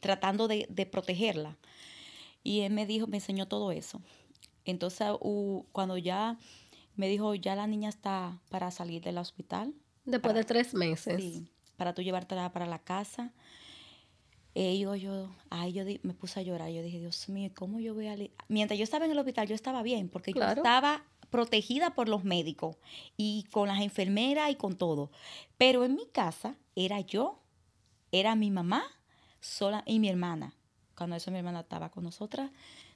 [0.02, 1.58] tratando de, protegerla.
[2.44, 4.02] Y él me dijo, me enseñó todo eso.
[4.66, 5.08] Entonces,
[5.72, 6.38] cuando ya
[6.96, 9.74] me dijo, ya la niña está para salir del hospital.
[10.06, 11.22] Después de tres meses.
[11.22, 13.34] Sí, para tú llevártela para la casa.
[14.56, 16.70] Eh, yo, ay, yo me puse a llorar.
[16.70, 18.16] Yo dije, Dios mío, ¿cómo yo voy a...?
[18.48, 22.24] Mientras yo estaba en el hospital, yo estaba bien, porque yo estaba protegida por los
[22.24, 22.76] médicos
[23.18, 25.10] y con las enfermeras y con todo.
[25.58, 27.40] Pero en mi casa era yo,
[28.12, 28.84] era mi mamá
[29.40, 30.54] sola y mi hermana.
[30.96, 32.52] Cuando eso mi hermana estaba con nosotras,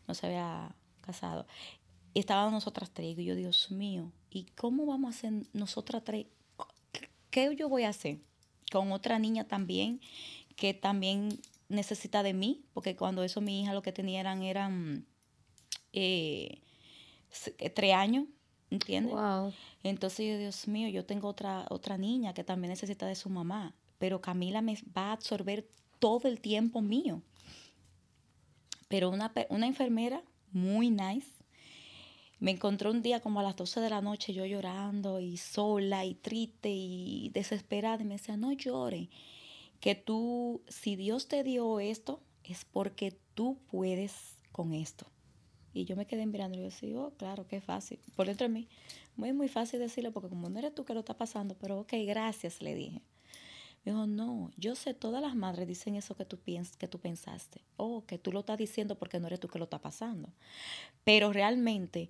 [0.08, 1.46] no se había casado.
[2.14, 3.18] Estábamos nosotras tres.
[3.18, 6.28] Y yo, Dios mío, ¿y cómo vamos a hacer nosotras tres?
[7.30, 8.20] ¿Qué yo voy a hacer?
[8.72, 10.02] Con otra niña también
[10.56, 15.06] que también necesita de mí, porque cuando eso mi hija lo que tenía eran, eran
[15.94, 16.62] eh,
[17.74, 18.26] tres años,
[18.70, 19.16] ¿entiendes?
[19.84, 23.74] Entonces yo, Dios mío, yo tengo otra, otra niña que también necesita de su mamá,
[24.00, 25.68] pero Camila me va a absorber
[26.00, 27.22] todo el tiempo mío.
[28.88, 31.38] Pero una, una enfermera muy nice
[32.40, 36.06] me encontró un día como a las 12 de la noche yo llorando y sola
[36.06, 39.10] y triste y desesperada y me decía, no llore
[39.80, 45.08] que tú, si Dios te dio esto, es porque tú puedes con esto.
[45.74, 48.00] Y yo me quedé mirando y yo decía, oh, claro, qué fácil.
[48.16, 48.68] Por dentro de mí,
[49.16, 51.94] muy, muy fácil decirlo porque como no eres tú que lo está pasando, pero ok,
[52.06, 53.02] gracias, le dije.
[53.88, 57.62] Dijo, no, yo sé, todas las madres dicen eso que tú, piens que tú pensaste.
[57.78, 60.28] Oh, que tú lo estás diciendo porque no eres tú que lo está pasando.
[61.06, 62.10] Pero realmente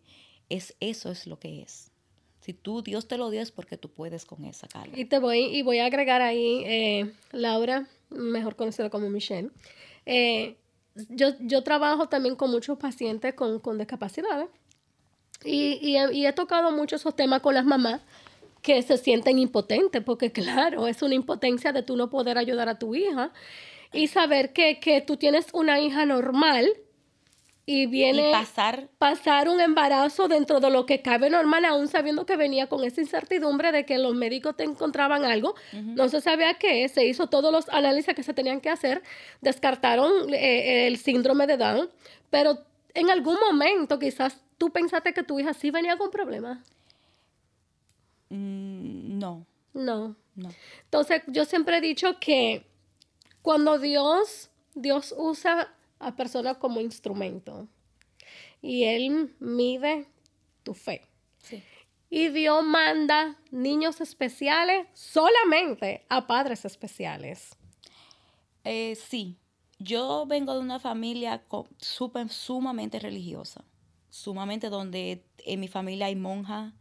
[0.50, 1.92] es eso es lo que es.
[2.40, 4.98] Si tú, Dios te lo dio es porque tú puedes con esa carga.
[4.98, 9.52] Y te voy, y voy a agregar ahí, eh, Laura, mejor conocida como Michelle.
[10.08, 10.58] Eh,
[11.10, 14.50] yo, yo trabajo también con muchos pacientes con, con discapacidades
[15.44, 18.02] y, y, y, he tocado mucho esos temas con las mamás
[18.62, 22.80] que se sienten impotentes, porque claro, es una impotencia de tú no poder ayudar a
[22.80, 23.32] tu hija
[23.94, 26.68] y saber que, que tú tienes una hija normal
[27.70, 32.38] y viene pasar pasar un embarazo dentro de lo que cabe normal, aún sabiendo que
[32.38, 36.88] venía con esa incertidumbre de que los médicos te encontraban algo, no se sabía qué,
[36.88, 39.04] se hizo todos los análisis que se tenían que hacer,
[39.42, 41.90] descartaron eh, el síndrome de Down,
[42.30, 42.58] pero
[42.94, 46.60] en algún momento quizás tú pensaste que tu hija sí venía con problemas.
[48.30, 49.46] Mm, no.
[49.74, 50.16] No.
[50.36, 50.50] No.
[50.84, 52.66] Entonces, yo siempre he dicho que
[53.42, 57.68] cuando Dios, Dios usa a personas como instrumento.
[58.62, 60.08] Y Él mide
[60.64, 61.02] tu fe.
[62.10, 67.56] Y Dios manda niños especiales solamente a padres especiales.
[68.64, 69.38] Eh, sí,
[69.80, 71.44] yo vengo de una familia
[71.80, 73.64] super, sumamente religiosa,
[74.10, 76.74] sumamente donde en mi familia hay monjas,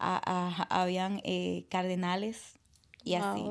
[0.00, 2.54] habían eh, cardenales
[3.04, 3.44] y así,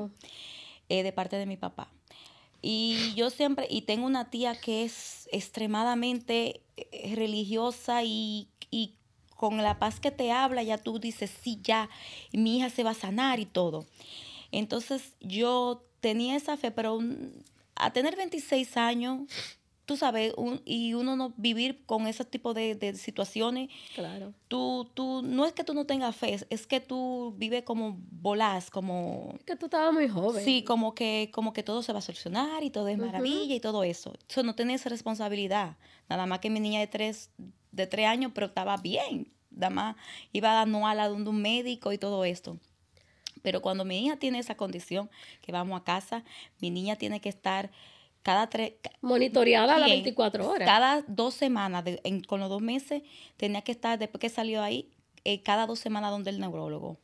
[0.88, 1.88] eh, de parte de mi papá.
[2.62, 8.48] Y yo siempre, y tengo una tía que es extremadamente eh, religiosa y,
[9.36, 11.88] con la paz que te habla, ya tú dices, sí, ya,
[12.30, 13.86] mi hija se va a sanar y todo.
[14.52, 16.98] Entonces yo tenía esa fe, pero
[17.74, 19.22] a tener 26 años,
[19.90, 20.32] tú sabes,
[20.64, 23.70] y uno no vivir con ese tipo de, situaciones.
[23.96, 24.32] Claro.
[24.46, 28.70] Tú, tú, no es que tú no tengas fe, es que tú vives como volás,
[28.70, 29.36] como...
[29.44, 30.44] que tú estabas muy joven.
[30.44, 33.58] Sí, como que, como que todo se va a solucionar y todo es maravilla y
[33.58, 34.14] todo eso.
[34.28, 35.76] Eso no tenés responsabilidad.
[36.08, 37.30] Nada más que mi niña de tres,
[37.72, 39.32] de tres años, pero estaba bien.
[39.50, 39.96] Nada más
[40.32, 42.58] iba a no a la de un médico y todo esto.
[43.42, 46.22] Pero cuando mi hija tiene esa condición, que vamos a casa,
[46.60, 47.72] mi niña tiene que estar
[48.22, 48.74] cada tres...
[49.00, 50.66] Monitoreada las 24 horas.
[50.66, 51.84] Cada dos semanas,
[52.26, 53.02] con los dos meses,
[53.36, 54.90] tenía que estar, después que salió ahí,
[55.24, 56.98] eh, cada dos semanas donde el neurólogo,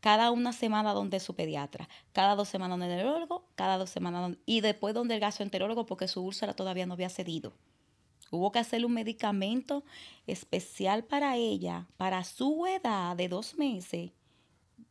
[0.00, 4.22] cada una semana donde su pediatra, cada dos semanas donde el neurólogo, cada dos semanas
[4.22, 7.52] donde, y después donde el gastroenterólogo porque su úlcera todavía no había cedido.
[8.30, 9.84] Hubo que hacerle un medicamento
[10.26, 14.10] especial para ella, para su edad de dos meses,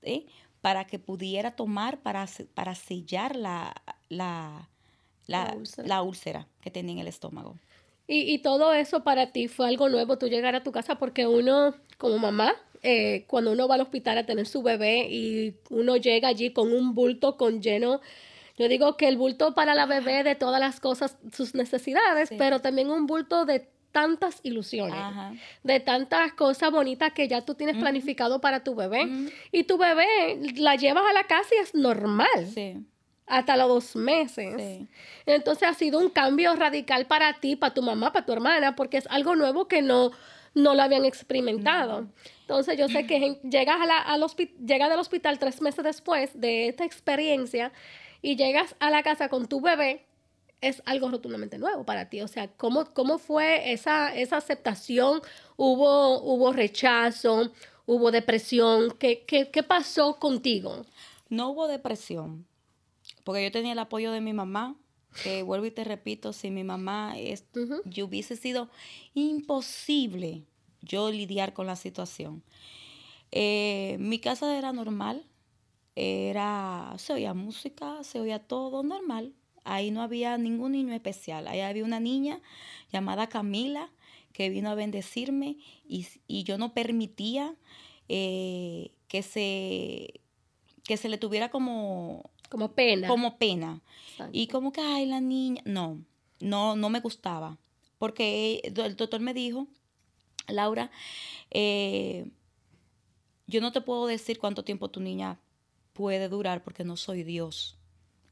[0.03, 0.25] ¿eh?
[0.61, 3.73] para que pudiera tomar, para, para sellar la,
[4.09, 4.69] la,
[5.31, 6.47] la, úlcera.
[6.61, 7.55] que tenía en el estómago.
[8.07, 11.73] Y, todo eso para ti fue algo nuevo, tú llegar a tu casa, porque uno,
[11.97, 16.27] como mamá, eh, cuando uno va al hospital a tener su bebé y uno llega
[16.27, 18.01] allí con un bulto con lleno,
[18.57, 22.59] yo digo que el bulto para la bebé de todas las cosas, sus necesidades, pero
[22.59, 24.99] también un bulto de tantas ilusiones,
[25.63, 29.29] de tantas cosas bonitas que ya tú tienes planificado para tu bebé.
[29.51, 30.05] Y tu bebé
[30.55, 32.85] la llevas a la casa y es normal.
[33.31, 34.85] Hasta los dos meses.
[35.25, 38.97] Entonces ha sido un cambio radical para ti, para tu mamá, para tu hermana, porque
[38.97, 40.11] es algo nuevo que no,
[40.53, 42.09] no lo habían experimentado.
[42.41, 44.21] Entonces yo sé que llegas, a la, al
[44.67, 47.71] llegas del hospital tres meses después de esta experiencia
[48.21, 50.05] y llegas a la casa con tu bebé
[50.59, 52.21] es algo rotundamente nuevo para ti.
[52.21, 55.21] O sea, ¿cómo, cómo fue esa, esa aceptación?
[55.55, 57.53] ¿Hubo, ¿Hubo rechazo?
[57.85, 58.91] ¿Hubo depresión?
[58.99, 60.85] ¿Qué, qué, qué pasó contigo?
[61.29, 62.45] No hubo depresión,
[63.23, 64.75] porque yo tenía el apoyo de mi mamá,
[65.23, 67.45] que vuelvo y te repito, si mi mamá es,
[67.85, 68.69] yo hubiese sido
[69.13, 70.45] imposible
[70.81, 72.43] yo lidiar con la situación.
[73.31, 75.25] Eh, mi casa era normal,
[75.95, 79.33] era, se oía música, se oía todo normal.
[79.63, 81.47] Ahí no había ningún niño especial.
[81.47, 82.41] Ahí había una niña
[82.91, 83.91] llamada Camila
[84.33, 86.07] que vino a bendecirme y,
[86.43, 87.55] yo no permitía
[88.09, 90.21] eh, que, se,
[90.83, 92.30] que se le tuviera como...
[92.51, 93.07] Como pena.
[93.07, 93.81] Como pena.
[94.33, 95.61] Y como que, ay, la niña.
[95.65, 96.03] No,
[96.41, 97.57] no, no me gustaba.
[97.97, 99.67] Porque el doctor me dijo,
[100.49, 100.91] Laura,
[101.49, 102.29] eh,
[103.47, 105.39] yo no te puedo decir cuánto tiempo tu niña
[105.93, 107.77] puede durar porque no soy Dios.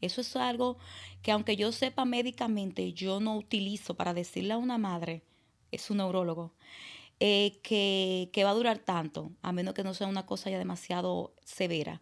[0.01, 0.77] Eso es algo
[1.21, 5.23] que aunque yo sepa médicamente, yo no utilizo para decirle a una madre,
[5.71, 6.53] es un neurólogo,
[7.21, 11.33] eh, que, va a durar tanto, a menos que no sea una cosa ya demasiado
[11.45, 12.01] severa.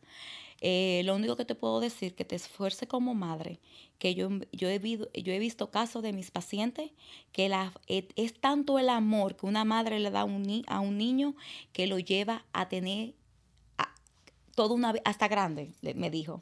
[0.62, 3.60] Eh, lo único que te puedo decir que te esfuerce como madre,
[4.00, 6.92] que yo, yo, he, yo he visto casos de mis pacientes
[7.32, 10.98] que la, es, tanto el amor que una madre le da a un, a un
[10.98, 11.36] niño
[11.74, 13.14] que lo lleva a tener
[14.56, 16.42] todo una hasta grande, me dijo.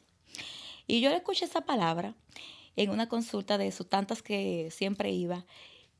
[0.86, 2.14] Y yo le escuché esa palabra
[2.76, 5.44] en una consulta de sus tantas que siempre iba.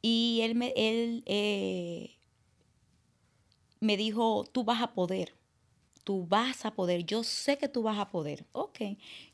[0.00, 2.16] Y él me, él, eh,
[3.81, 5.35] me dijo, tú vas a poder,
[6.07, 8.45] tú vas a poder, yo sé que tú vas a poder.
[8.53, 8.79] Ok,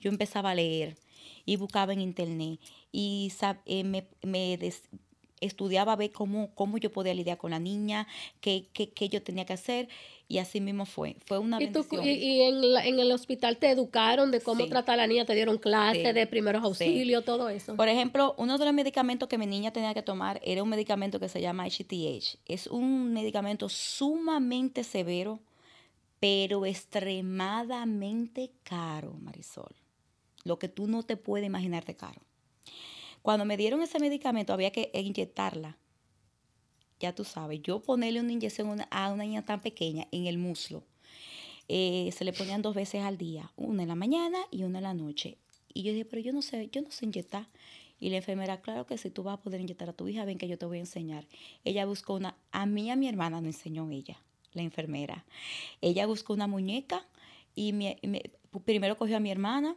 [0.01, 0.97] yo empezaba a leer
[1.45, 2.59] y buscaba en internet
[2.91, 3.31] y
[3.67, 4.59] eh, me, me,
[5.41, 8.09] estudiaba a ver cómo, cómo yo podía lidiar con la niña,
[8.41, 9.91] qué, qué, yo tenía que hacer.
[10.29, 11.17] Y así mismo fue.
[11.27, 15.27] Fue una ¿Y, y, en, el hospital te educaron de cómo tratar a la niña?
[15.27, 17.77] ¿Te dieron clases de primeros auxilios, todo eso?
[17.77, 21.21] Por ejemplo, uno de los medicamentos que mi niña tenía que tomar era un medicamento
[21.21, 22.39] que se llama HTH.
[22.47, 25.39] Es un medicamento sumamente severo,
[26.23, 29.75] pero extremadamente caro, Marisol.
[30.45, 32.23] Lo que tú no te puedes imaginar de caro.
[33.23, 35.79] Cuando me dieron ese medicamento había que inyectarla.
[37.01, 40.85] Ya tú sabes, yo ponerle una inyección a una niña tan pequeña en el muslo.
[41.67, 44.85] Eh, se le ponían dos veces al día, una en la mañana y una en
[44.85, 45.39] la noche.
[45.75, 47.49] Y yo dije, pero yo no sé, yo no sé inyectar.
[47.99, 50.39] Y la enfermera, claro que si tú vas a poder inyectar a tu hija, ven
[50.39, 51.27] que yo te voy a enseñar.
[51.65, 54.23] Ella buscó una, a mí a mi hermana me enseñó ella,
[54.55, 55.25] la enfermera.
[55.81, 57.07] Ella buscó una muñeca
[57.55, 57.75] y
[58.65, 59.77] primero cogió a mi hermana,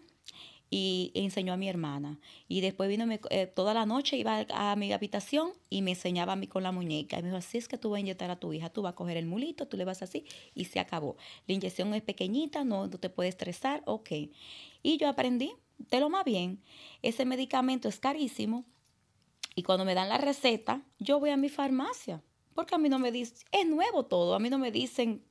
[0.69, 2.19] y enseñó a mi hermana.
[2.47, 6.35] Y después vino eh, toda la noche, iba a, mi habitación y me enseñaba a
[6.35, 7.17] mí con la muñeca.
[7.17, 8.93] Y me dijo, así es que tú vas a inyectar a tu hija, tú vas
[8.93, 11.17] a coger el mulito, tú le vas así y se acabó.
[11.47, 14.09] La inyección es pequeñita, no, no te puede estresar, ok.
[14.83, 16.61] Y yo aprendí de lo más bien.
[17.01, 18.65] Ese medicamento es carísimo
[19.55, 22.21] y cuando me dan la receta, yo voy a mi farmacia.
[22.55, 25.23] Porque a mí no me dicen, es nuevo todo, a mí no me dicen,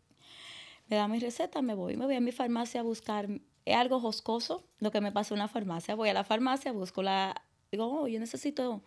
[0.86, 3.28] me dan mi receta, me voy, me voy a mi farmacia a buscar
[3.64, 5.94] es algo joscoso lo que me pasa en una farmacia.
[5.94, 7.42] Voy a la farmacia, busco la...
[7.70, 8.82] Digo, oh, yo necesito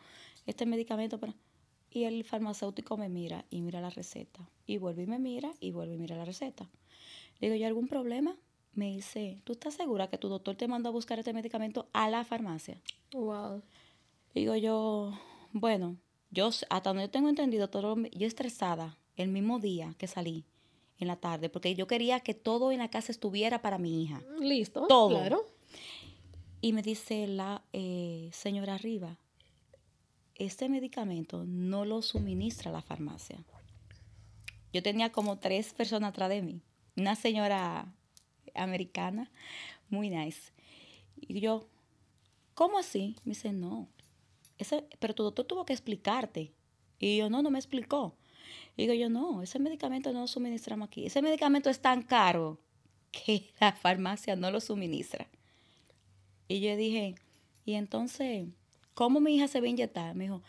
[0.46, 1.34] este medicamento para...
[1.90, 4.48] Y el farmacéutico me mira y mira la receta.
[4.66, 6.70] Y vuelve y me mira y vuelve y mira la receta.
[7.40, 8.36] Le digo, ¿y algún problema?
[8.74, 12.10] Me dice, ¿tú estás segura que tu doctor te mandó a buscar este medicamento a
[12.10, 12.80] la farmacia?
[13.14, 13.64] Wow.
[14.36, 15.18] Digo yo,
[15.54, 15.98] bueno,
[16.32, 20.46] yo hasta donde yo tengo entendido, todo, yo estresada el mismo día que salí
[21.00, 24.22] en la tarde, porque yo quería que todo en la casa estuviera para mi hija.
[24.40, 24.88] Listo.
[24.88, 25.10] Todo.
[25.10, 25.46] Claro.
[26.62, 29.18] Y me dice la eh, señora arriba,
[30.36, 33.44] este medicamento no lo suministra la farmacia.
[34.74, 36.62] Yo tenía como tres personas atrás de mí.
[36.96, 37.94] Una señora
[38.56, 39.32] americana,
[39.90, 40.52] muy nice.
[41.16, 41.68] Y yo,
[42.54, 43.16] ¿cómo así?
[43.24, 43.88] Me dice, no.
[44.58, 46.54] Ese, pero tu doctor tuvo que explicarte.
[47.00, 48.18] Y yo, no, no me explicó
[48.78, 51.06] digo yo, no, ese medicamento no lo suministramos aquí.
[51.06, 52.60] Ese medicamento es tan caro
[53.12, 55.28] que la farmacia no lo suministra.
[56.48, 57.16] Y yo dije,
[57.66, 58.48] y entonces,
[58.94, 60.16] ¿cómo mi hija se va a inyectar?
[60.16, 60.44] Me dijo,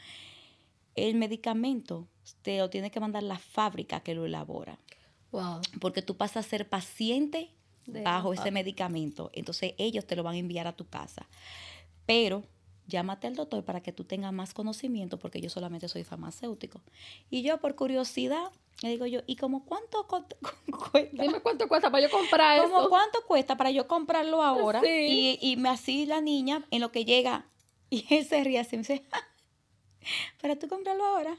[0.95, 2.07] el medicamento
[2.43, 4.79] te lo tiene que mandar la fábrica que lo elabora.
[5.33, 5.61] Wow.
[5.81, 7.51] Porque tú pasas a ser paciente
[7.87, 9.31] De bajo ese medicamento.
[9.33, 11.27] Entonces ellos te lo van a enviar a tu casa.
[12.07, 12.45] Pero
[12.89, 16.81] llámate al doctor para que tú tengas más conocimiento porque yo solamente soy farmacéutico.
[17.31, 18.51] Y yo por curiosidad
[18.83, 20.37] le digo yo, ¿y como cuánto cuesta?
[21.23, 22.89] Dime cuánto cuesta para yo comprar ¿Cómo eso.
[22.89, 24.81] cuánto cuesta para yo comprarlo ahora?
[24.81, 25.39] Sí.
[25.41, 27.47] Y, y me así la niña en lo que llega
[27.91, 29.05] y él se ríe así me dice,
[30.41, 31.37] para tú comprarlo ahora.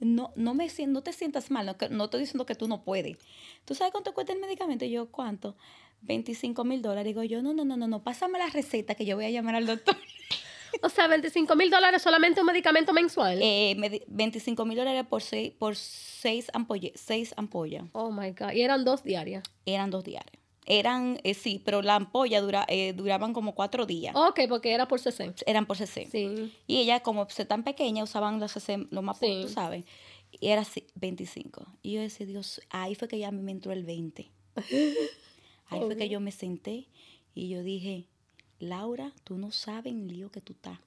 [0.00, 3.18] No, no, me, no te sientas mal, no, no estoy diciendo que tú no puedes.
[3.66, 4.86] ¿Tú sabes cuánto cuesta el medicamento?
[4.86, 5.56] Y yo, ¿cuánto?
[6.00, 7.04] 25 mil dólares.
[7.04, 9.56] Digo yo, no, no, no, no, no, pásame la receta que yo voy a llamar
[9.56, 9.96] al doctor.
[10.82, 13.38] O sea, 25 mil dólares solamente un medicamento mensual.
[13.42, 17.84] Eh, me di- 25 mil dólares por seis, por seis, ampolle- seis ampollas.
[17.92, 18.52] oh my God.
[18.52, 19.42] Y eran dos diarias.
[19.66, 20.32] Eran dos diarios.
[20.66, 24.14] Eran, eh, sí, pero la ampolla dura, eh, duraban como cuatro días.
[24.14, 25.42] Ok, porque era por 60.
[25.46, 26.06] Eran por CC.
[26.10, 26.52] Sí.
[26.68, 29.40] Y ella, como se tan pequeña, usaban los CC, lo más, Sí.
[29.42, 29.84] tú sabes.
[30.30, 31.66] Y era así, 25.
[31.82, 34.30] Y yo decía, Dios, ahí fue que ya me entró el 20.
[35.68, 36.88] Ahí fue que yo me senté
[37.34, 38.06] y yo dije,
[38.60, 40.78] Laura, tú no sabes en el lío que tú estás.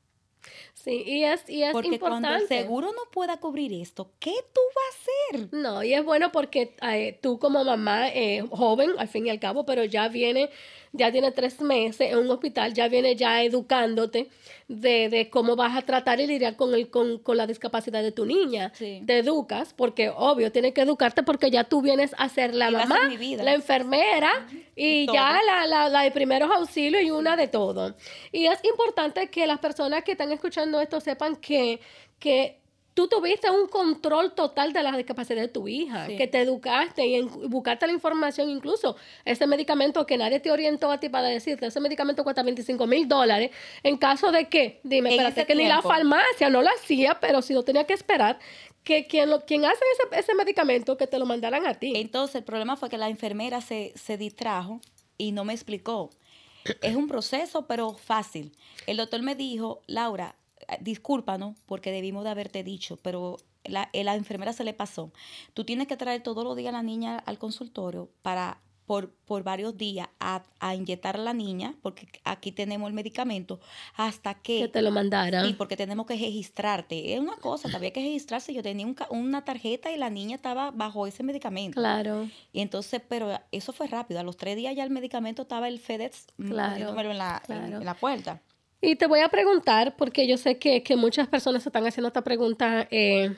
[0.73, 4.61] Sí, y es, y es Porque cuando el seguro no pueda cubrir esto, ¿qué tú
[4.75, 5.22] vas a hacer?
[5.51, 9.39] No, y es bueno porque eh, tú como mamá eh, joven, al fin y al
[9.39, 10.49] cabo, pero ya viene,
[10.91, 14.29] ya tiene tres meses en un hospital, ya viene ya educándote
[14.67, 18.11] de, de cómo vas a tratar y lidiar con, el, con, con la discapacidad de
[18.11, 18.71] tu niña.
[18.75, 19.01] Sí.
[19.05, 22.75] Te educas, porque obvio, tienes que educarte porque ya tú vienes a ser la Y
[22.75, 23.43] ser mamá, vida.
[23.43, 24.31] la enfermera
[24.75, 25.15] y todo.
[25.15, 27.95] ya la, la, la de primeros auxilios y una de todo.
[28.31, 31.79] Y es importante que las personas que están escuchando esto sepan que,
[32.19, 32.59] que
[32.93, 36.15] tú tuviste un control total de la discapacidad de tu hija, Sí.
[36.17, 40.51] que te educaste y en- y buscaste la información, incluso ese medicamento que nadie te
[40.51, 43.51] orientó a ti para decirte, ese medicamento cuesta 25 mil dólares,
[43.83, 47.41] en caso de que, dime, En espérate, que ni la farmacia no lo hacía, pero
[47.41, 48.37] si lo tenía que esperar,
[48.83, 51.93] que quien, lo, quien hace ese, ese medicamento, que te lo mandaran a ti.
[51.95, 54.81] Entonces, el problema fue que la enfermera se, se distrajo
[55.17, 56.09] y no me explicó.
[56.81, 58.51] Es un proceso, pero fácil.
[58.85, 60.35] El doctor me dijo, Laura,
[60.81, 65.11] discúlpanos porque debimos de haberte dicho, pero la, eh, la enfermera se le pasó.
[65.53, 69.43] Tú tienes que traer todos los días a la niña al consultorio para por, por
[69.43, 73.61] varios días a, a inyectar a la niña, porque aquí tenemos el medicamento,
[73.95, 74.59] hasta que...
[74.59, 75.45] que te lo mandaran.
[75.47, 77.13] Sí, porque tenemos que registrarte.
[77.13, 78.53] Es una cosa, había que registrarse.
[78.53, 81.79] Yo tenía un una tarjeta y la niña estaba bajo ese medicamento.
[81.79, 82.29] Claro.
[82.51, 84.19] Y entonces, pero eso fue rápido.
[84.19, 87.73] A los tres días ya el medicamento estaba el FedEx mm, Claro, en la, en-
[87.75, 88.41] en la puerta.
[88.85, 92.09] Y te voy a preguntar, porque yo sé que, que muchas personas se están haciendo
[92.09, 93.33] esta pregunta, eh,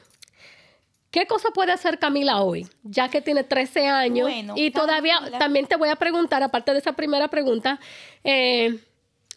[1.11, 2.67] ¿qué cosa puede hacer Camila hoy?
[2.83, 6.73] Ya que tiene 13 años Bueno, y todavía, Camila- también te voy a preguntar, aparte
[6.73, 7.79] de esa primera pregunta,
[8.23, 8.79] eh,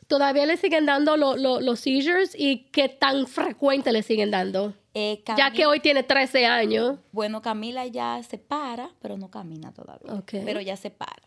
[0.06, 4.72] ¿todavía le siguen dando lo- lo- los seizures y qué tan frecuente le siguen dando?
[4.94, 6.98] Eh, Ya que hoy tiene 13 años.
[7.12, 10.12] Bueno, Camila ya se para, pero no camina todavía.
[10.44, 11.22] Pero ya se para.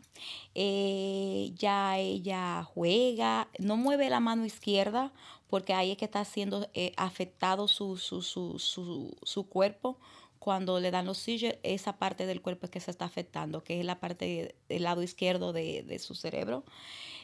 [0.56, 5.12] Eh, ya ella juega, no mueve la mano izquierda
[5.50, 9.98] porque ahí es que está siendo eh, afectado su, su, su, su, su cuerpo.
[10.40, 13.80] Cuando le dan los seizures, esa parte del cuerpo es que se está afectando, que
[13.80, 16.64] es la parte del lado izquierdo de, de su cerebro.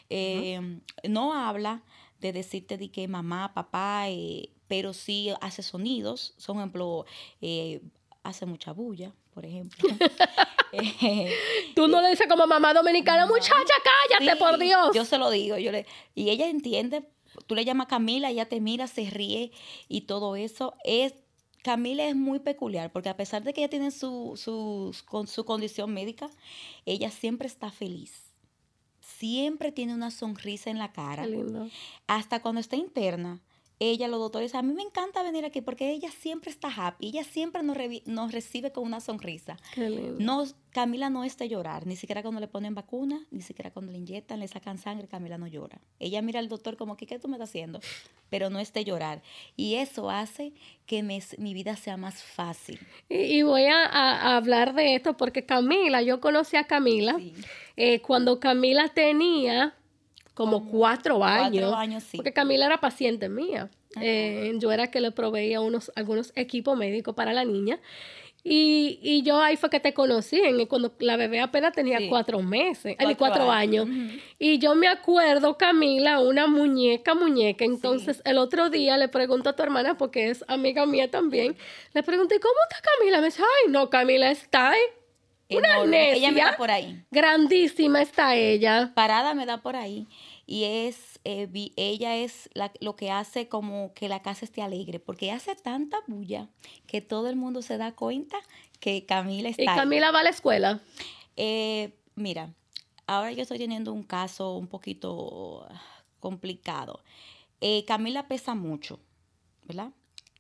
[0.10, 1.84] Eh, No habla
[2.22, 6.36] de decirte de que mamá, papá, eh, pero sí hace sonidos.
[6.46, 7.06] Por ejemplo,
[8.24, 9.88] hace mucha bulla, por ejemplo.
[11.76, 13.34] Tú no le dices como mamá dominicana, No.
[13.34, 14.90] muchacha, cállate, sí, por Dios.
[14.94, 17.08] Yo se lo digo, yo le, y ella entiende,
[17.46, 19.52] tú le llamas Camila, ella te mira, se ríe
[19.88, 20.74] y todo eso.
[20.84, 21.14] Es,
[21.64, 25.46] Camila es muy peculiar porque a pesar de que ella tiene su, su, con su
[25.46, 26.30] condición médica,
[26.86, 28.24] ella siempre está feliz.
[29.02, 31.26] Siempre tiene una sonrisa en la cara.
[31.26, 31.68] Lindo.
[32.08, 33.40] Hasta cuando está interna,
[33.80, 37.24] ella, los doctores, a mí me encanta venir aquí porque ella siempre está happy, ella
[37.24, 39.58] siempre nos, revi- nos recibe con una sonrisa.
[39.76, 40.16] Qué lindo.
[40.20, 43.92] No, Camila no es de llorar, ni siquiera cuando le ponen vacuna, ni siquiera cuando
[43.92, 45.80] le inyectan, le sacan sangre, Camila no llora.
[46.00, 47.80] Ella mira al doctor como que, ¿qué tú me estás haciendo?
[48.30, 49.22] Pero no es de llorar.
[49.56, 50.54] Y eso hace
[50.86, 52.80] que me- mi vida sea más fácil.
[53.10, 57.16] Y, y voy a, a- a hablar de esto porque Camila, yo conocí a Camila
[57.18, 57.34] Sí.
[57.76, 59.76] eh, cuando Camila tenía
[60.38, 61.64] como Como cuatro años.
[61.66, 62.16] Cuatro años, sí.
[62.18, 63.70] Porque Camila era paciente mía.
[64.00, 67.80] Eh, yo era que le proveía unos, algunos equipos médicos para la niña.
[68.44, 72.08] Y, y yo ahí fue que te conocí, en, cuando la bebé apenas tenía Sí.
[72.08, 73.88] cuatro meses, Cuatro cuatro años.
[74.40, 77.66] Y yo me acuerdo, Camila, una muñeca, muñeca.
[77.66, 81.58] Entonces, el otro día le pregunto a tu hermana, porque es amiga mía también,
[81.94, 83.20] le pregunté, ¿cómo está Camila?
[83.20, 84.82] Me dice, ay, no, Camila está ahí.
[85.50, 86.12] Una Enorme.
[86.14, 86.52] Ella me necia.
[86.52, 87.04] da por ahí.
[87.10, 88.92] Grandísima está ella.
[88.94, 90.06] Parada me da por ahí.
[90.50, 95.30] Y es eh, ella es lo que hace como que la casa esté alegre, porque
[95.30, 96.48] hace tanta bulla
[96.88, 98.38] que todo el mundo se da cuenta
[98.80, 99.62] que Camila está.
[99.62, 100.80] ¿Y Camila va a la escuela?
[101.36, 102.54] Eh, mira,
[103.08, 105.68] ahora yo estoy teniendo un caso un poquito
[106.22, 107.04] complicado.
[107.60, 109.02] Eh, Camila pesa mucho,
[109.66, 109.92] ¿verdad?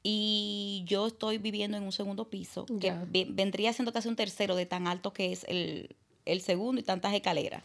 [0.03, 2.93] Y yo estoy viviendo en un segundo piso, que
[3.27, 7.13] vendría siendo casi un tercero de tan alto que es el, el segundo y tantas
[7.13, 7.61] escaleras.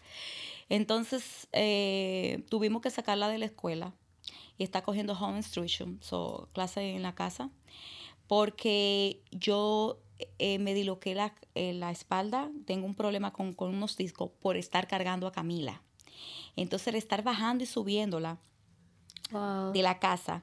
[0.69, 3.95] Entonces, eh, tuvimos que sacarla de la escuela
[4.59, 7.51] y está cogiendo home instruction, so, clase en la casa,
[8.27, 10.01] porque yo
[10.39, 14.87] eh, me diloqué la, eh, la, espalda, tengo un problema con, unos discos por estar
[14.87, 15.83] cargando a Camila.
[16.57, 18.39] Entonces, el estar bajando y subiéndola
[19.73, 20.43] de la casa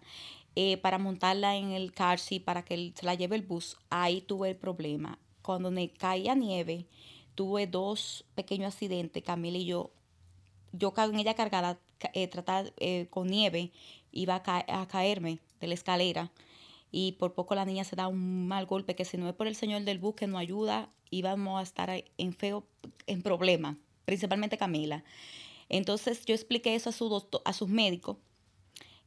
[0.81, 4.49] para montarla en el car seat para que se la lleve el bus, ahí tuve
[4.49, 5.19] el problema.
[5.41, 6.87] Cuando me caía nieve,
[7.35, 9.91] tuve dos pequeños accidentes, Camila y yo,
[10.71, 11.79] yo en ella cargada,
[12.13, 13.71] eh, tratar eh, con nieve,
[14.11, 16.31] iba a, caerme de la escalera
[16.91, 19.47] y por poco la niña se da un mal golpe que si no es por
[19.47, 22.65] el señor del bus que nos ayuda, íbamos a estar en feo,
[23.07, 25.03] en problema, principalmente Camila.
[25.69, 28.17] Entonces yo expliqué eso a, su a sus médicos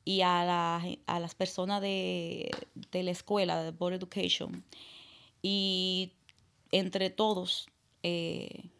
[0.04, 2.50] y a, a las personas de,
[2.92, 4.64] de la escuela, de Board Education.
[5.42, 6.12] Y
[6.70, 7.68] entre todos,
[8.02, 8.70] eh,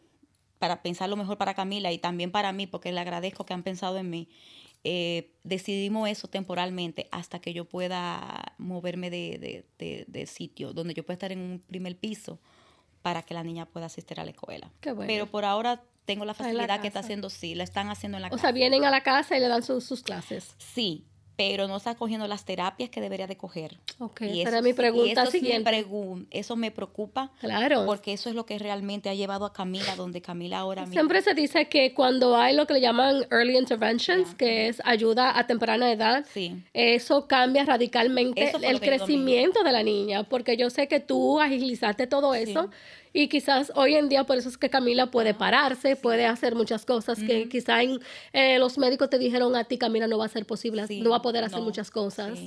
[0.62, 3.64] para pensar lo mejor para Camila y también para mí, porque le agradezco que han
[3.64, 4.28] pensado en mí.
[4.84, 9.66] Eh, decidimos eso temporalmente hasta que yo pueda moverme de,
[10.06, 12.38] de, sitio, donde yo pueda estar en un primer piso
[13.02, 14.70] para que la niña pueda asistir a la escuela.
[15.08, 18.30] Pero por ahora tengo la facilidad que está haciendo, sí, la están haciendo en la
[18.30, 18.36] casa.
[18.36, 20.54] O sea, vienen a la casa y le dan sus clases.
[20.58, 21.08] Sí,
[21.50, 23.76] pero no está cogiendo las terapias que debería de coger.
[23.98, 25.84] Ok, y eso, mi pregunta siguiente.
[26.30, 27.32] eso me preocupa.
[27.40, 27.84] Claro.
[27.84, 30.94] Porque eso es lo que realmente ha llevado a Camila donde Camila ahora mismo.
[30.94, 35.36] Siempre se dice que cuando hay lo que le llaman early interventions, que es ayuda
[35.36, 36.24] a temprana edad,
[36.72, 42.34] eso cambia radicalmente el crecimiento de la niña, porque yo sé que tú agilizaste todo
[42.34, 42.70] eso.
[43.12, 46.84] Y quizás hoy en día por eso es que Camila puede pararse, puede hacer muchas
[46.86, 47.84] cosas que quizás
[48.32, 51.16] eh, los médicos te dijeron a ti, Camila, no va a ser posible, no va
[51.16, 52.38] a poder hacer muchas cosas.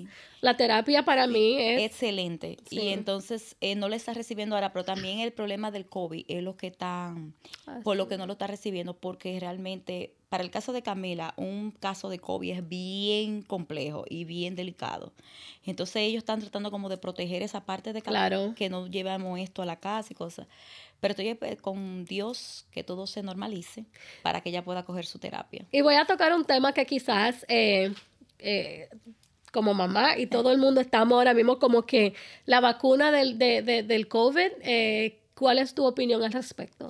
[0.42, 1.84] La terapia para mí es...
[1.84, 2.58] Excelente.
[2.70, 6.44] Y entonces eh, no le está recibiendo ahora, pero también el problema del COVID es
[6.44, 7.16] lo que está,
[7.84, 11.72] por lo que no lo está recibiendo, porque realmente para el caso de Camila, un
[11.72, 15.14] caso de COVID es bien complejo y bien delicado.
[15.64, 19.62] Entonces ellos están tratando como de proteger esa parte de Camila, que no llevamos esto
[19.62, 20.46] a la casa y cosas.
[21.00, 23.86] Pero estoy eh, con Dios que todo se normalice
[24.24, 25.66] para que ella pueda coger su terapia.
[25.72, 27.94] Y voy a tocar un tema que quizás eh,
[28.40, 28.90] eh,
[29.54, 32.14] como mamá y todo el mundo estamos ahora mismo como que
[32.46, 34.52] la vacuna del, del COVID,
[35.34, 36.88] ¿cuál es tu opinión al respecto?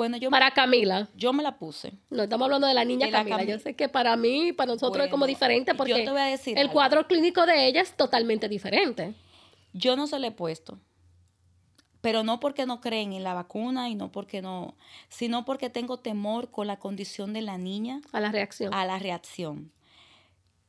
[0.00, 1.08] Bueno, yo para Camila.
[1.14, 1.92] Yo me la puse.
[2.08, 3.44] No estamos hablando de la niña Camila.
[3.44, 6.24] Yo sé que para mí, para nosotros es como diferente porque yo te voy a
[6.24, 9.12] decir el cuadro clínico de ella es totalmente diferente.
[9.74, 10.78] Yo no se le he puesto.
[12.00, 14.74] Pero no porque no creen en la vacuna y no porque no,
[15.10, 18.00] sino porque tengo temor con la condición de la niña.
[18.12, 18.72] A la reacción.
[18.72, 19.70] A la reacción.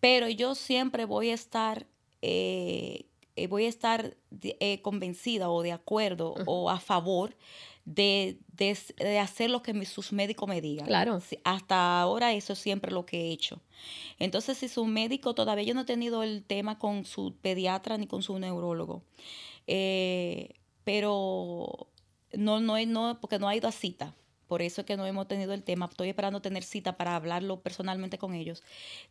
[0.02, 1.88] Pero yo siempre voy a estar,
[2.22, 3.06] eh,
[3.38, 7.38] eh, voy a estar eh, convencida o de acuerdo o a favor
[7.86, 10.86] de, de, hacer lo que sus médicos me digan.
[10.86, 11.20] Claro.
[11.44, 13.62] Hasta ahora eso es siempre lo que he hecho.
[14.20, 18.08] Entonces, si su médico, todavía yo no he tenido el tema con su pediatra ni
[18.08, 19.04] con su neurólogo,
[19.68, 21.88] eh, pero
[22.34, 24.16] no, no, no, porque no ha ido a cita.
[24.48, 25.86] Por eso es que no hemos tenido el tema.
[25.86, 28.64] Estoy esperando tener cita para hablarlo personalmente con ellos.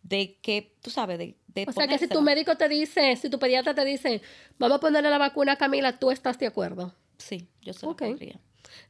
[0.02, 1.34] De que, tú sabes, de...
[1.46, 4.20] de o sea, que si tu médico te dice, si tu pediatra te dice,
[4.58, 6.94] vamos a ponerle la vacuna a Camila, ¿tú estás de acuerdo?
[7.16, 8.38] Sí, yo se okay.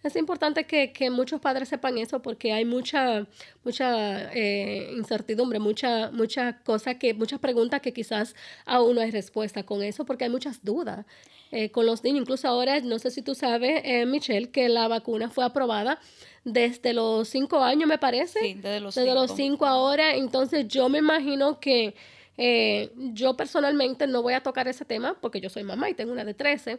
[0.03, 3.27] Es importante que, que, muchos padres sepan eso porque hay mucha,
[3.65, 9.63] mucha eh, incertidumbre, mucha, mucha cosa que, muchas preguntas que quizás aún no hay respuesta
[9.65, 11.05] con eso porque hay muchas dudas
[11.53, 12.23] eh, con los niños.
[12.23, 15.99] Incluso ahora, no sé si tú sabes, eh, Michelle, que la vacuna fue aprobada
[16.45, 18.41] desde los cinco años, me parece.
[18.41, 20.15] Sí, desde los desde los cinco ahora.
[20.15, 21.95] Entonces yo me imagino que
[22.37, 26.13] eh, yo personalmente no voy a tocar ese tema porque yo soy mamá y tengo
[26.13, 26.79] una de 13,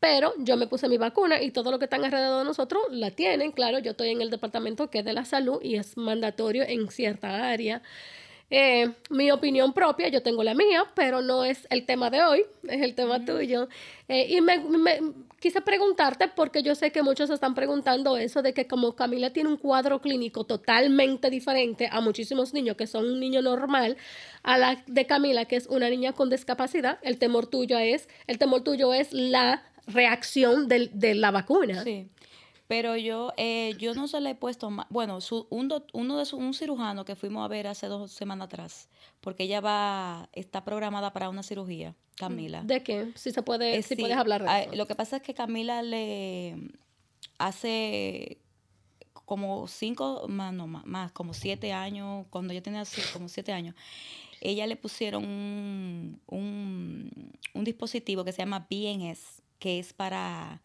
[0.00, 3.10] pero yo me puse mi vacuna y todo lo que están alrededor de nosotros la
[3.10, 3.52] tienen.
[3.52, 6.90] Claro, yo estoy en el departamento que es de la salud y es mandatorio en
[6.90, 7.82] cierta área.
[8.50, 12.44] Eh, mi opinión propia, yo tengo la mía, pero no es el tema de hoy,
[12.68, 13.68] es el tema tuyo.
[14.08, 14.60] Eh, y me,
[15.44, 19.50] quise preguntarte, porque yo sé que muchos están preguntando eso, de que como Camila tiene
[19.50, 23.98] un cuadro clínico totalmente diferente a muchísimos niños que son un niño normal,
[24.42, 28.38] a la de Camila, que es una niña con discapacidad, el temor tuyo es, el
[28.38, 31.84] temor tuyo es la reacción de, de la vacuna.
[31.84, 32.08] Sí.
[32.66, 34.86] Pero yo, eh, yo no se le he puesto más.
[34.88, 38.46] Bueno, su, un uno de su, un cirujano que fuimos a ver hace dos semanas
[38.46, 38.88] atrás,
[39.20, 42.62] porque ella va, está programada para una cirugía, Camila.
[42.62, 43.12] ¿De qué?
[43.16, 46.56] Si se puede, si puedes hablar de ah, Lo que pasa es que Camila le
[47.38, 48.38] hace
[49.24, 53.52] como cinco, más, no, más, más, como siete años, cuando yo tenía así, como siete
[53.52, 53.74] años,
[54.40, 60.60] ella le pusieron un, un, dispositivo que se llama BNS, que es para,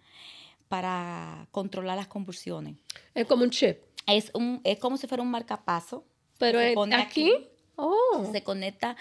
[0.69, 2.77] para controlar las convulsiones.
[3.13, 3.77] Es como un chip.
[4.07, 6.05] Es, un, es como si fuera un marcapaso.
[6.37, 6.59] Pero
[6.93, 7.33] aquí,
[7.75, 8.29] oh.
[8.31, 8.95] Se conecta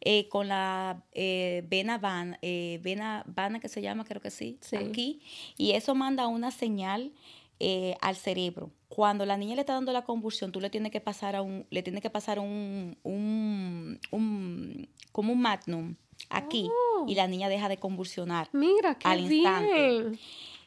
[0.00, 4.58] eh, con la eh, vena vana, eh, vena vana que se llama, creo que sí,
[4.60, 5.20] sí, aquí.
[5.56, 7.12] Y eso manda una señal
[7.58, 8.70] eh, al cerebro.
[8.88, 11.66] Cuando la niña le está dando la convulsión, tú le tienes que pasar a un,
[11.70, 15.96] le tienes que pasar un, un, un como un magnum
[16.30, 16.70] aquí
[17.06, 17.16] y oh.
[17.16, 18.48] la niña deja de convulsionar.
[18.52, 20.18] Mira, qué al instante.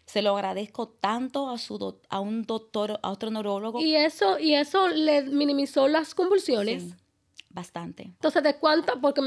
[0.08, 3.82] Se lo agradezco tanto a su a un doctor, a otro neurólogo.
[3.82, 6.96] Y eso, y eso le minimizó las convulsiones.
[7.50, 8.04] bastante.
[8.04, 9.00] Entonces, ¿de cuánto?
[9.02, 9.22] Porque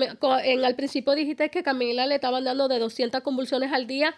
[0.45, 4.15] en al principio dijiste que Camila le estaban dando de 200 convulsiones al día.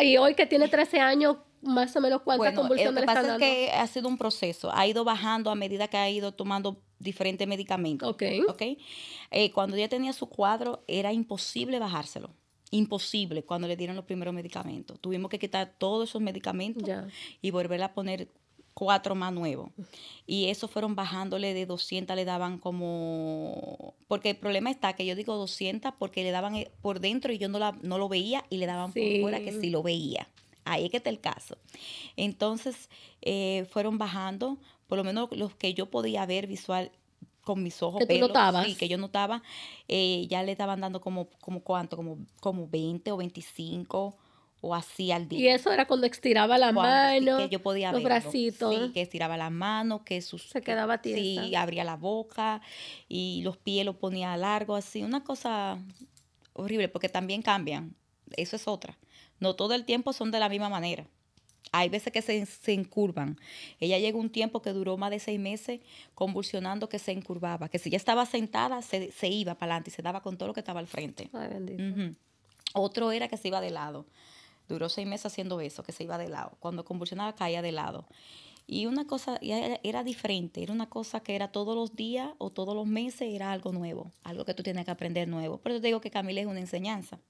[0.00, 3.32] Y hoy que tiene 13 años, más o menos cuántas bueno, convulsiones lo que pasa
[3.34, 6.82] es que ha sido un proceso, ha ido bajando a medida que ha ido tomando
[6.98, 8.08] diferentes medicamentos.
[8.08, 8.22] Ok.
[8.48, 8.78] okay?
[9.30, 12.30] Eh, cuando ella tenía su cuadro, era imposible bajárselo.
[12.70, 14.98] Imposible cuando le dieron los primeros medicamentos.
[15.00, 16.88] Tuvimos que quitar todos esos medicamentos
[17.40, 18.28] y volver a poner
[18.76, 19.70] cuatro más nuevos.
[20.26, 23.94] Y eso fueron bajándole de 200, le daban como...
[24.06, 27.38] Porque el problema está que yo digo 200 porque le daban eh, por dentro y
[27.38, 30.28] yo no, la, no lo veía y le daban por fuera que sí lo veía.
[30.66, 31.56] Ahí es que está el caso.
[32.16, 32.90] Entonces,
[33.22, 34.58] eh, fueron bajando,
[34.88, 36.92] por lo menos los que yo podía ver visual
[37.46, 38.00] con mis ojos.
[38.04, 38.28] ¿Que tú
[38.64, 39.40] Sí, que yo notaba,
[39.86, 44.16] eh, ya le estaban dando como, como cuánto, como, como 20 o 25
[44.60, 45.38] o así al día.
[45.38, 48.74] Y eso era cuando estiraba la mano, que yo podía los bracitos.
[48.74, 51.44] Sí, que estiraba la mano, que sus, se quedaba tiesa.
[51.44, 52.60] Sí, abría la boca
[53.08, 55.78] y los pies los ponía largo así, una cosa
[56.52, 57.94] horrible porque también cambian.
[58.36, 58.98] Eso es otra.
[59.38, 61.06] No todo el tiempo son de la misma manera.
[61.72, 63.38] Hay veces que se, se encurvan.
[63.80, 65.80] Ella llegó un tiempo que duró más de seis meses
[66.14, 70.02] convulsionando que se encurvaba, que si ya estaba sentada se, iba para adelante y se
[70.02, 71.28] daba con todo lo que estaba al frente.
[71.32, 72.16] Ay, bendito.
[72.74, 74.06] Otro era que se iba de lado.
[74.68, 76.52] Duró seis meses haciendo eso, que se iba de lado.
[76.60, 78.06] Cuando convulsionaba caía de lado.
[78.68, 82.74] Y una cosa era diferente, era una cosa que era todos los días o todos
[82.74, 85.58] los meses, era algo nuevo, algo que tú tienes que aprender nuevo.
[85.58, 87.20] Por eso te digo que Camila es una enseñanza.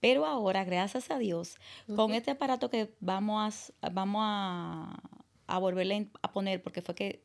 [0.00, 1.56] Pero ahora, gracias a Dios,
[1.94, 5.00] con este aparato que vamos a, vamos a,
[5.46, 7.24] a volverle a poner, porque fue que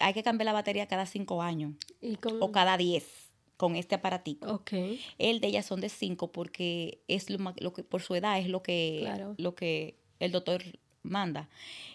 [0.00, 1.74] hay que cambiar la batería cada cinco años
[2.40, 4.54] o cada diez con este aparatito.
[4.54, 5.00] Okay.
[5.18, 8.48] El de ella son de cinco porque es lo, lo que por su edad es
[8.48, 10.62] lo que, lo que el doctor
[11.02, 11.48] manda.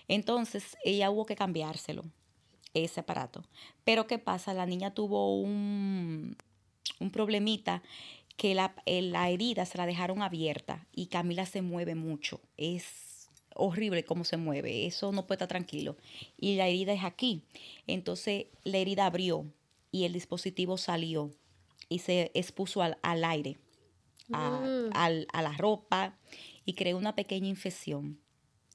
[0.08, 2.04] Entonces, ella hubo que cambiárselo,
[2.74, 3.43] ese aparato.
[3.84, 4.54] Pero ¿qué pasa?
[4.54, 6.36] La niña tuvo un,
[6.99, 7.84] un problemita
[8.38, 12.41] que la, la herida se la dejaron abierta y Camila se mueve mucho.
[12.58, 15.97] Es horrible cómo se mueve, eso no puede estar tranquilo.
[16.38, 17.43] Y la herida es aquí.
[17.88, 19.45] Entonces la herida abrió
[19.91, 21.32] y el dispositivo salió
[21.89, 23.58] y se expuso al, aire,
[24.32, 25.28] a, mm.
[25.32, 26.18] a, la ropa
[26.66, 28.20] y creó una pequeña infección.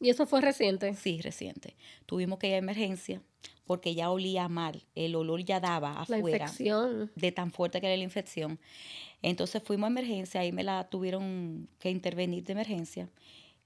[0.00, 0.94] ¿Y eso fue reciente?
[0.94, 1.76] Sí, reciente.
[2.06, 3.22] Tuvimos que ir a emergencia
[3.68, 6.22] porque ya olía mal, el olor ya daba afuera.
[6.22, 7.12] La infección.
[7.14, 8.58] De tan fuerte que era la infección.
[9.20, 13.10] Entonces fuimos a emergencia, ahí me la tuvieron que intervenir de emergencia.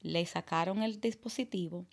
[0.00, 1.86] Le sacaron el dispositivo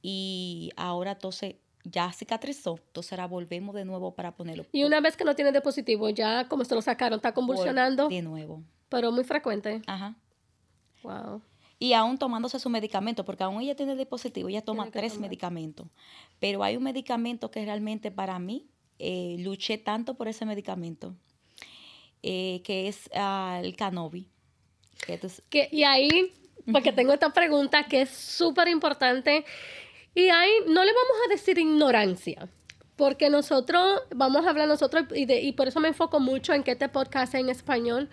[0.00, 4.64] y ahora entonces ya cicatrizó, entonces ahora volvemos de nuevo para ponerlo.
[4.70, 8.08] Y una vez que no tiene dispositivo, ya como se lo sacaron, está convulsionando.
[8.08, 8.62] De nuevo.
[8.88, 9.82] Pero muy frecuente.
[9.86, 10.14] Ajá.
[11.02, 11.42] Wow
[11.78, 15.86] y aún tomándose su medicamento, porque aún ella tiene dispositivo, ella toma tres medicamentos.
[16.40, 18.66] Pero hay un medicamento que realmente para mí
[18.98, 21.14] eh, luché tanto por ese medicamento,
[22.22, 24.26] eh, que es ah, el Canovi.
[25.48, 26.32] Que, y ahí,
[26.72, 29.44] porque tengo esta pregunta que es súper importante,
[30.14, 32.48] y ahí no le vamos a decir ignorancia,
[32.96, 36.72] porque nosotros, vamos a hablar nosotros, y, y por eso me enfoco mucho en que
[36.72, 38.10] este podcast sea en español,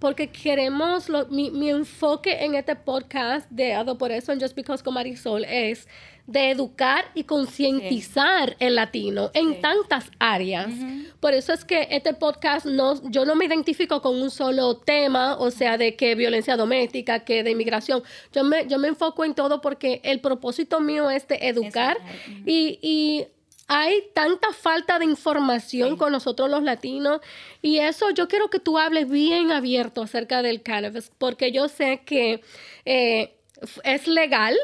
[0.00, 4.94] porque queremos, mi, enfoque en este podcast de Ado por eso en Just Because con
[4.94, 5.86] Marisol es
[6.26, 10.72] de educar y concientizar el latino en tantas áreas.
[11.18, 15.36] Por eso es que este podcast no, yo no me identifico con un solo tema,
[15.36, 18.02] o sea, de que violencia doméstica, que de inmigración.
[18.32, 21.98] Yo me, yo me enfoco en todo porque el propósito mío es de educar
[22.46, 23.26] y, y
[23.72, 27.20] hay tanta falta de información con nosotros los latinos
[27.62, 32.02] y eso yo quiero que tú hables bien abierto acerca del cannabis porque yo sé
[32.04, 32.42] que
[32.84, 33.36] eh,
[33.84, 34.56] es legal,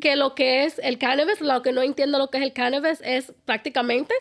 [0.00, 3.00] que lo que es el cannabis, lo que no entiendo lo que es el cannabis
[3.04, 4.14] es prácticamente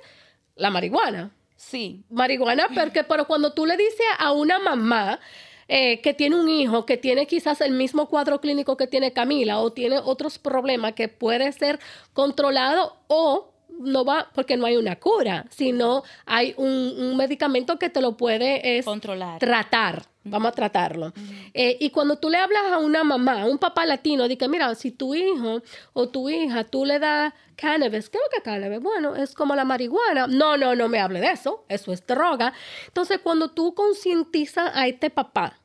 [0.56, 1.32] la marihuana.
[1.56, 2.04] Sí.
[2.12, 5.20] Marihuana, porque, pero cuando tú le dices a una mamá
[5.68, 9.58] eh, que tiene un hijo que tiene quizás el mismo cuadro clínico que tiene Camila
[9.58, 11.80] o tiene otros problemas que puede ser
[12.14, 18.02] controlado o no va porque no hay una cura, sino hay un, medicamento que te
[18.02, 19.40] lo puede controlar.
[19.40, 20.04] Tratar.
[20.26, 21.14] Vamos a tratarlo.
[21.54, 24.76] Eh, y cuando tú le hablas a una mamá, a un papá latino, dice, mira,
[24.76, 25.62] si tu hijo
[25.94, 28.80] o tu hija, tú le das cannabis, ¿qué es lo que es cannabis?
[28.82, 30.28] Bueno, es como la marihuana.
[30.28, 32.54] No, no, no me hable de eso, eso es droga.
[32.88, 35.58] Entonces, cuando tú concientizas a este papá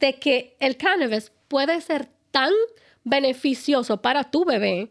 [0.00, 2.52] de que el cannabis puede ser tan
[3.04, 4.90] beneficioso para tu bebé,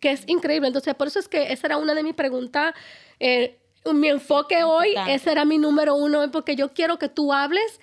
[0.00, 0.66] que es increíble.
[0.66, 2.74] Entonces, por eso es que esa era una de mis preguntas.
[3.18, 3.58] Eh,
[3.92, 7.80] mi enfoque hoy, ese era mi número uno, porque yo quiero que tú hables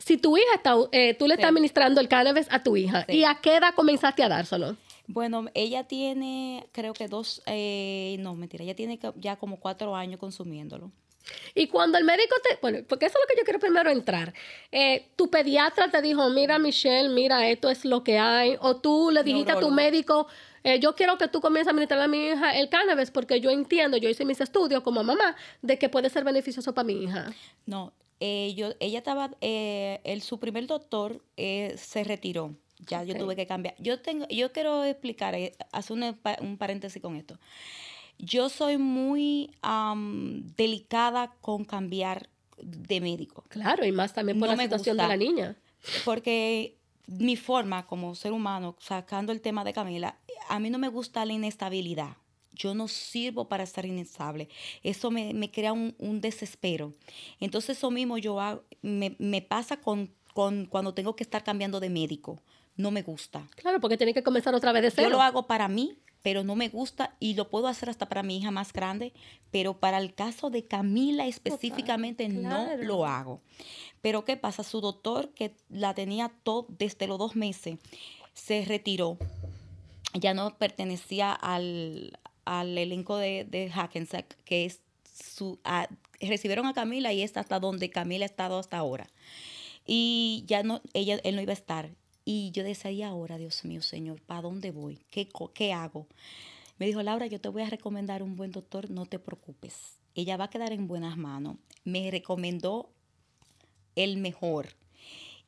[0.00, 3.24] si tu hija está, eh, tú le estás administrando el cannabis a tu hija, ¿y
[3.24, 4.76] a qué edad comenzaste a dárselo?
[5.06, 10.18] Bueno, ella tiene, creo que dos, eh, no, mentira, ella tiene ya como cuatro años
[10.18, 10.90] consumiéndolo.
[11.54, 14.32] Y cuando el médico te, bueno, porque eso es lo que yo quiero primero entrar,
[14.72, 19.10] eh, tu pediatra te dijo, mira Michelle, mira, esto es lo que hay, o tú
[19.10, 20.28] le dijiste a tu médico,
[20.80, 23.96] yo quiero que tú comiences a administrar a mi hija el cannabis porque yo entiendo,
[23.96, 27.32] yo hice mis estudios como mamá, de que puede ser beneficioso para mi hija.
[27.66, 32.54] No, eh, yo, ella estaba, eh, el, su primer doctor eh, se retiró.
[32.86, 33.74] Ya yo tuve que cambiar.
[33.78, 35.34] Yo tengo, yo quiero explicar,
[35.72, 37.38] hacer un paréntesis con esto.
[38.18, 39.50] Yo soy muy
[40.56, 42.30] delicada con cambiar
[42.62, 43.44] de médico.
[43.48, 45.56] Claro, y más también por la situación de la niña.
[46.06, 46.76] Porque
[47.18, 51.24] mi forma como ser humano, sacando el tema de Camila, a mí no me gusta
[51.24, 52.16] la inestabilidad
[52.60, 54.48] yo no sirvo para estar inestable.
[54.82, 56.92] Eso me, crea un, desespero.
[57.40, 62.38] Entonces eso mismo yo hago, me, pasa con, cuando tengo que estar cambiando de médico.
[62.76, 63.46] No me gusta.
[63.56, 65.08] Claro, porque tiene que comenzar otra vez de cero.
[65.08, 68.22] Yo lo hago para mí, pero no me gusta y lo puedo hacer hasta para
[68.22, 69.12] mi hija más grande,
[69.50, 73.40] pero para el caso de Camila específicamente no lo hago.
[74.00, 74.62] Pero ¿qué pasa?
[74.62, 77.78] Su doctor, que la tenía todo desde los dos meses,
[78.34, 79.18] se retiró.
[80.14, 85.58] Ya no pertenecía al, al elenco de, de Hackensack, que es su,
[86.20, 89.08] recibieron a Camila y es hasta donde Camila ha estado hasta ahora.
[89.86, 91.90] Y ya no, ella, él no iba a estar.
[92.32, 95.00] Y yo decía, ahora, Dios mío, Señor, ¿para dónde voy?
[95.10, 96.06] ¿Qué, ¿Qué hago?
[96.78, 99.98] Me dijo, Laura, yo te voy a recomendar un buen doctor, no te preocupes.
[100.14, 101.56] Ella va a quedar en buenas manos.
[101.82, 102.88] Me recomendó
[103.96, 104.68] el mejor.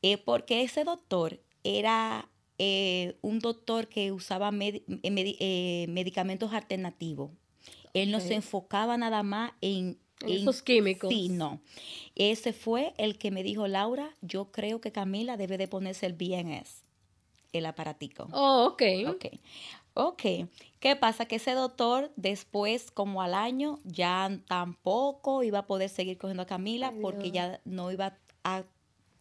[0.02, 2.28] Eh, porque ese doctor era
[2.58, 7.30] eh, un doctor que usaba eh, eh, medicamentos alternativos.
[7.94, 11.10] Él no se enfocaba nada más en, esos químicos.
[11.10, 11.60] Sí, no.
[12.14, 16.12] Ese fue el que me dijo, Laura, yo creo que Camila debe de ponerse el
[16.12, 16.82] BNS,
[17.52, 18.28] el aparatico.
[18.32, 18.82] Oh, ok.
[19.08, 19.26] Ok.
[19.94, 20.22] Ok.
[20.80, 21.26] ¿Qué pasa?
[21.26, 26.46] Que ese doctor después, como al año, ya tampoco iba a poder seguir cogiendo a
[26.46, 28.64] Camila porque ya no iba a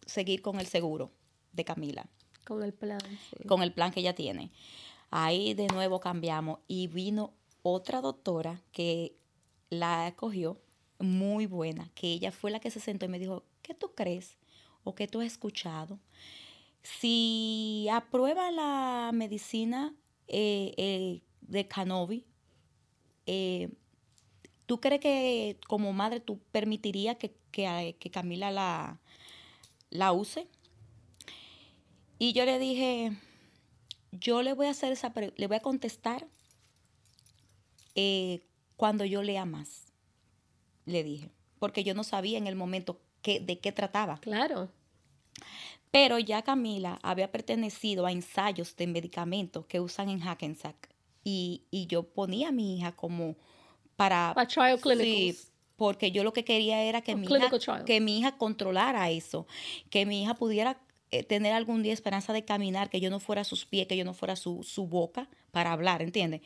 [0.06, 1.10] seguir con el seguro
[1.52, 2.06] de Camila.
[2.46, 3.00] Con el plan.
[3.46, 4.50] Con el plan que ella tiene.
[5.10, 7.32] Ahí de nuevo cambiamos y vino
[7.62, 9.14] otra doctora que
[9.68, 10.58] la cogió
[11.02, 14.38] muy buena, que ella fue la que se sentó y me dijo, ¿qué tú crees
[14.84, 15.98] o qué tú has escuchado?
[16.82, 19.94] Si aprueba la medicina
[20.28, 22.24] eh, eh, de Canovi,
[23.26, 23.70] eh,
[24.66, 29.00] ¿tú crees que como madre tú permitirías que, que, Camila la,
[29.90, 30.48] la use?
[32.18, 33.12] Y yo le dije,
[34.12, 36.26] yo le voy a hacer esa le voy a contestar
[38.76, 39.91] cuando yo lea más,
[40.86, 44.18] le dije, porque yo no sabía en el momento de qué trataba.
[44.18, 44.68] Claro.
[45.90, 50.88] Pero ya Camila había pertenecido a ensayos de medicamentos que usan en Hackensack
[51.22, 53.36] y, y yo ponía a mi hija como
[53.96, 54.32] para...
[54.34, 55.52] Para trial clinicals.
[55.76, 59.46] porque yo lo que quería era que mi, hija, que mi hija controlara eso,
[59.90, 60.80] que mi hija pudiera
[61.10, 64.04] eh, tener algún día esperanza de caminar, que yo no fuera sus pies, que yo
[64.04, 66.40] no fuera su, boca para hablar, ¿entiendes?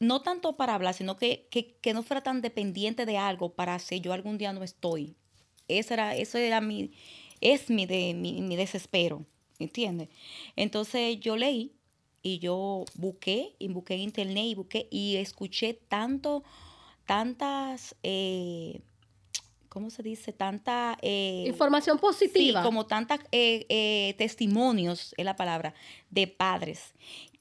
[0.00, 4.00] No tanto para hablar, sino que, que, no fuera tan dependiente de algo para si
[4.00, 5.14] yo algún día no estoy.
[5.68, 6.90] Ese era, eso era mi,
[7.40, 9.24] es mi, de, mi, mi desespero,
[9.58, 10.08] ¿entiendes?
[10.56, 11.72] Entonces yo leí
[12.22, 16.42] y yo busqué, y busqué en internet y busqué y escuché tanto,
[17.06, 18.80] tantas eh,
[19.70, 20.34] ¿cómo se dice?
[20.34, 20.98] Tanta...
[21.00, 22.60] Eh, Información positiva.
[22.60, 25.72] Sí, como tantos eh, eh, testimonios, es la palabra,
[26.10, 26.92] de padres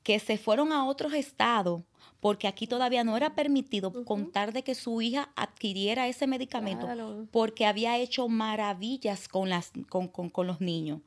[0.03, 1.82] que se fueron a otros estados
[2.20, 6.88] porque aquí todavía no era permitido contar de que su hija adquiriera ese medicamento
[7.32, 10.99] porque había hecho maravillas con, las, con, con, con los niños.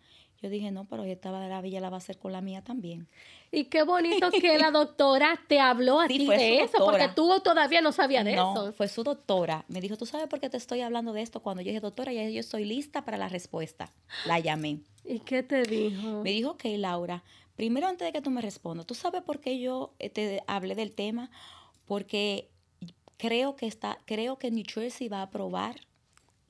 [0.42, 3.06] Yo dije, no, pero esta maravilla la va a hacer con la mía también.
[3.52, 7.80] Y qué bonito que la doctora te habló a ti de eso, porque tú todavía
[7.80, 8.72] no sabías de no, eso.
[8.72, 9.64] fue su doctora.
[9.68, 11.40] Me dijo, ¿tú sabes por qué te estoy hablando de esto?
[11.40, 13.92] Cuando yo dije, doctora, ya yo estoy lista para la respuesta.
[14.26, 14.80] La llamé.
[15.04, 16.22] ¿Y qué te dijo?
[16.24, 17.22] Me dijo, ok, Laura,
[17.62, 20.74] primero antes de que tú me respondas, ¿tú sabes por qué yo eh, te hablé
[20.74, 21.30] del tema?
[21.84, 22.50] Porque
[23.18, 25.76] creo que está, creo que New Jersey va a aprobar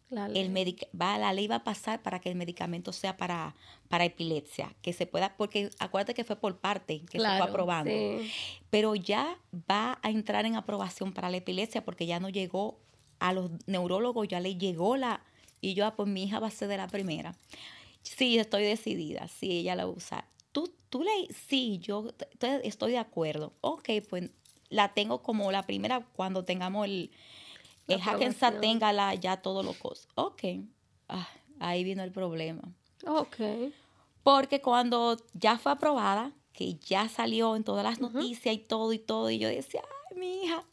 [0.08, 0.40] la ley.
[0.40, 3.54] El va, la ley va a pasar para que el medicamento sea para,
[3.90, 7.92] para epilepsia, que se pueda, porque acuérdate que fue por parte que se fue aprobando.
[8.70, 9.38] Pero ya
[9.70, 12.80] va a entrar en aprobación para la epilepsia porque ya no llegó
[13.18, 15.22] a los neurólogos, ya le llegó la,
[15.60, 17.36] y yo, ah, pues mi hija va a ser de la primera.
[18.02, 20.26] Sí, estoy decidida, sí, ella la usa.
[20.52, 22.12] Tú, tú le, sí, yo
[22.62, 23.54] estoy de acuerdo.
[23.60, 24.30] Ok, pues
[24.68, 27.10] la tengo como la primera cuando tengamos el,
[27.88, 30.08] el Hackensack tenga la, ya todos los cosas.
[30.14, 30.42] Ok,
[31.08, 31.28] ah,
[31.58, 32.62] ahí vino el problema.
[33.06, 33.36] Ok.
[34.22, 38.98] Porque cuando ya fue aprobada, que ya salió en todas las noticias y todo y
[38.98, 40.64] todo, y yo decía, ay, mi hija,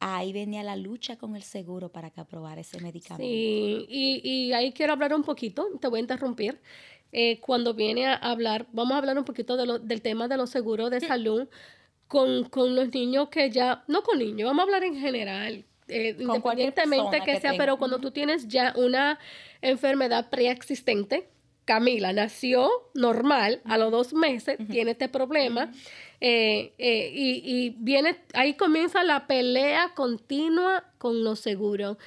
[0.00, 3.24] ahí venía la lucha con el seguro para que aprobara ese medicamento.
[3.24, 6.60] Sí, y, y ahí quiero hablar un poquito, te voy a interrumpir.
[7.12, 10.38] Eh, cuando viene a hablar, vamos a hablar un poquito de lo, del tema de
[10.38, 11.46] los seguros de salud
[12.08, 16.16] con, con, los niños que ya, no con niños, vamos a hablar en general, eh,
[16.18, 19.18] independientemente que, sea, pero cuando tú tienes ya una
[19.60, 21.28] enfermedad preexistente,
[21.64, 25.70] Camila nació normal a los dos meses, tiene este problema,
[26.20, 31.98] eh, eh, y, y, viene, ahí comienza la pelea continua con los seguros.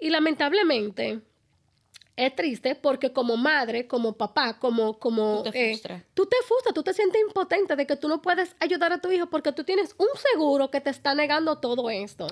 [0.00, 1.20] Y lamentablemente,
[2.20, 4.98] es triste porque como madre, como papá, como...
[4.98, 6.02] como tú te frustras.
[6.12, 9.10] tú te frustras, tú te sientes impotente de que tú no puedes ayudar a tu
[9.10, 12.26] hijo porque tú tienes un seguro que te está negando todo esto.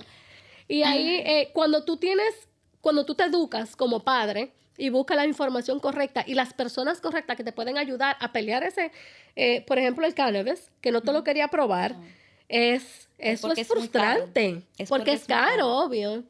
[0.68, 2.34] Y ahí, eh, cuando tú tienes,
[2.82, 7.38] cuando tú te educas como padre y buscas la información correcta y las personas correctas
[7.38, 8.92] que te pueden ayudar a pelear ese,
[9.36, 11.96] eh, por ejemplo, el cannabis, que no te lo quería probar,
[12.48, 14.62] es, eso es, frustrante.
[14.86, 16.24] porque, es, caro, obvio.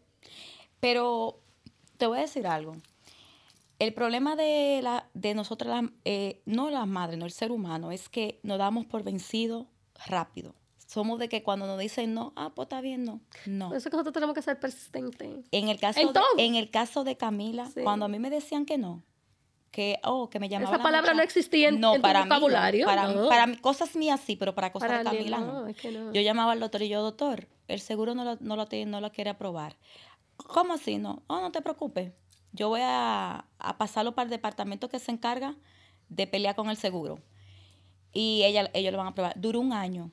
[0.78, 1.40] Pero
[1.96, 2.76] te voy a decir algo.
[3.78, 8.08] El problema de, la, de nosotras, eh, no las madres, no el ser humano, es
[8.08, 9.68] que nos damos por vencido
[10.06, 10.54] rápido
[10.88, 13.20] somos de que cuando nos dicen no, ah, pues está bien, no.
[13.44, 13.68] No.
[13.68, 15.44] Eso es que nosotros tenemos que ser persistentes.
[15.50, 18.78] En el caso, de, en el caso de Camila, cuando a mí me decían que
[18.78, 19.02] no,
[19.70, 20.74] que, oh, que me llamaban.
[20.74, 22.86] Esa palabra no existía en, no, para vocabulario.
[22.86, 25.68] para, para cosas mías sí, pero para cosas de Camila no.
[26.12, 29.12] Yo llamaba al doctor y yo, doctor, el seguro no lo, no lo, no lo
[29.12, 29.76] quiere aprobar.
[30.38, 30.96] ¿Cómo así?
[30.96, 32.12] No, oh, no te preocupes.
[32.52, 35.54] Yo voy a, a pasarlo para el departamento que se encarga
[36.08, 37.18] de pelear con el seguro.
[38.12, 39.34] Y ella, ellos lo van a aprobar.
[39.36, 40.10] Duró un año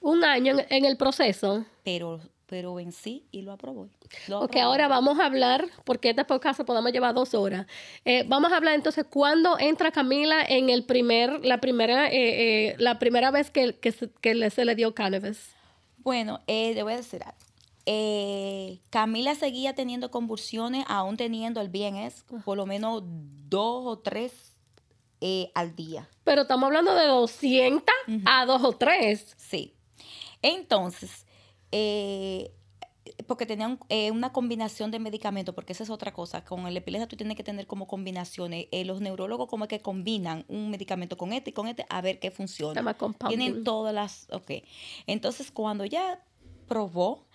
[0.00, 1.64] un año en, el proceso.
[1.84, 3.88] Pero, pero en sí, y lo aprobó.
[4.32, 7.66] ok, ahora vamos a hablar, porque este podcast podemos llevar dos horas.
[8.04, 12.74] Eh, vamos a hablar entonces cuándo entra Camila en el primer, la primera, eh, eh,
[12.78, 15.54] la primera vez que, que, se, le dio cannabis.
[15.98, 17.47] Bueno, le voy a decir algo.
[18.90, 23.02] Camila seguía teniendo convulsiones, aún teniendo el BNS, por lo menos
[23.48, 24.32] dos o tres
[25.54, 26.08] al día.
[26.24, 27.82] Pero estamos hablando de 200
[28.26, 29.34] a dos o tres.
[29.36, 29.74] Sí.
[30.42, 31.26] Entonces,
[31.72, 32.52] eh,
[33.26, 36.44] porque tenían eh, una combinación de medicamentos, porque esa es otra cosa.
[36.44, 38.66] Con el epilepsia tú tienes que tener como combinaciones.
[38.70, 42.18] Eh, los neurólogos como que combinan un medicamento con este y con este a ver
[42.20, 42.96] qué funciona.
[43.28, 44.28] Tienen todas las...
[44.30, 44.50] Ok.
[45.06, 46.22] Entonces, cuando ya
[46.68, 47.26] probó,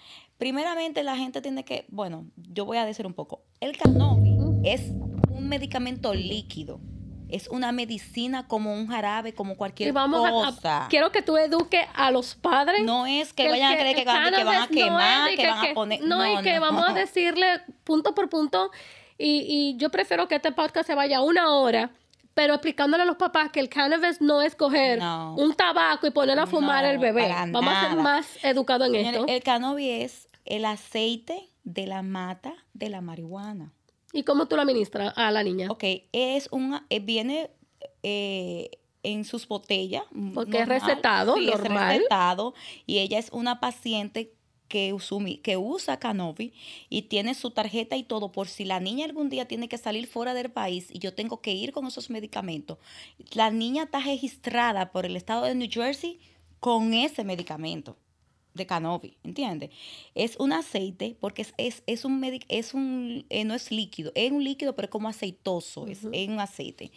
[0.43, 1.85] primeramente la gente tiene que...
[1.87, 3.45] Bueno, yo voy a decir un poco.
[3.61, 4.91] El cannabis es
[5.29, 6.81] un medicamento líquido
[7.29, 10.85] es una medicina como un jarabe, como cualquier cosa.
[10.89, 12.83] quiero que tú eduques a los padres.
[12.83, 16.03] No es que, vayan a creer que, van a quemar, que, van a poner.
[16.03, 18.69] No, y que vamos a decirle punto por punto.
[19.17, 21.89] Y, yo prefiero que este podcast se vaya una hora
[22.35, 26.37] pero explicándole a los papás que el cannabis no es coger un tabaco y poner
[26.39, 27.33] a fumar el bebé.
[27.49, 29.25] Vamos a ser más educados en esto.
[29.27, 33.73] El cannabis es el aceite de la mata de la marihuana.
[34.11, 35.71] ¿Y cómo tú la administras a la niña?
[35.71, 37.49] Ok, es un, eh, viene
[38.03, 38.69] eh,
[39.01, 40.03] en sus botellas.
[40.33, 41.91] Porque es recetado, normal.
[41.91, 42.53] Es recetado
[42.85, 44.33] y ella es una paciente
[44.67, 44.95] que,
[45.41, 46.53] que usa Canovi
[46.89, 50.07] y tiene su tarjeta y todo por si la niña algún día tiene que salir
[50.07, 52.77] fuera del país y yo tengo que ir con esos medicamentos.
[53.33, 56.19] La niña está registrada por el estado de New Jersey
[56.59, 57.97] con ese medicamento
[58.53, 59.71] de canobi, ¿entiendes?
[60.15, 64.31] Es un aceite porque es, es, es un, es un eh, no es líquido, es
[64.31, 66.91] un líquido pero es como aceitoso, es, un aceite.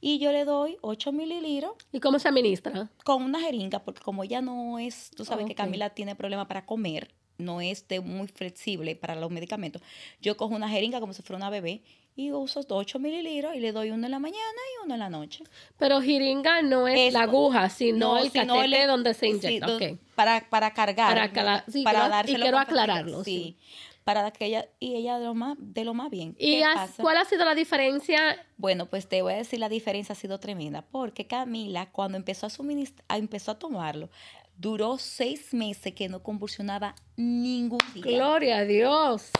[0.00, 1.72] Y yo le doy 8 mililitros.
[1.92, 2.90] ¿Y cómo se administra?
[3.04, 6.66] Con una jeringa, porque como ella no es, tú sabes que Camila tiene problemas para
[6.66, 9.82] comer, no es muy flexible para los medicamentos,
[10.20, 11.82] yo cojo una jeringa como si fuera una bebé
[12.14, 15.10] y uso 8 mililitros y le doy uno en la mañana y uno en la
[15.10, 15.44] noche.
[15.78, 19.68] Pero jeringa no es, la aguja, sino el catete donde se inyecta.
[20.14, 21.32] para, para cargar.
[21.32, 23.24] Para, sí, para Y quiero aclararlo.
[23.24, 23.56] Sí.
[24.04, 26.34] Para que ella, y ella de lo más, de lo más bien.
[26.36, 26.60] ¿Y
[27.00, 28.44] cuál ha sido la diferencia?
[28.56, 32.46] Bueno, pues te voy a decir, la diferencia ha sido tremenda, porque Camila, cuando empezó
[32.46, 34.10] a, suministrar, empezó a tomarlo,
[34.56, 38.02] duró seis meses que no convulsionaba ningún día.
[38.02, 39.30] Gloria a Dios.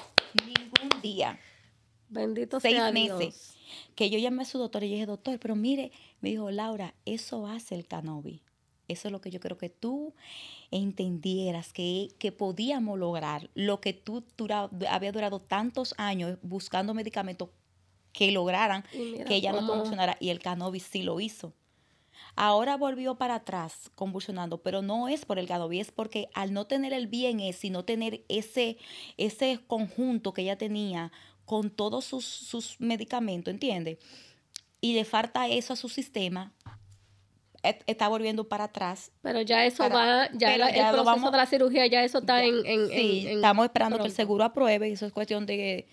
[0.47, 1.41] Ningún día.
[2.13, 3.55] Bendito Seis sea meses.
[3.95, 7.47] Que yo llamé a su doctor y dije, doctor, pero mire, me dijo, Laura, eso
[7.47, 8.41] hace el cannabis.
[8.89, 10.15] Eso es lo que yo creo que tú
[10.71, 13.49] entendieras que, que podíamos lograr.
[13.55, 14.25] Lo que tú
[14.89, 17.49] había durado tantos años buscando medicamentos
[18.13, 20.19] que lograran que ella no convulsionara.
[20.21, 21.55] Y el cannabis sí lo hizo.
[22.35, 26.67] Ahora volvió para atrás convulsionando, pero no es por el cannabis, es porque al no
[26.67, 28.79] tener el bien y no tener ese,
[29.19, 31.13] ese conjunto que ella tenía
[31.45, 33.99] con todos sus, medicamentos, ¿entiendes?
[34.81, 36.53] Y le falta eso a su sistema,
[37.63, 39.13] está volviendo para atrás.
[39.23, 42.89] Pero ya eso va, ya, el proceso vamos, de la cirugía, ya eso está en,
[42.89, 45.87] Sí, estamos esperando que el seguro apruebe, eso es cuestión de,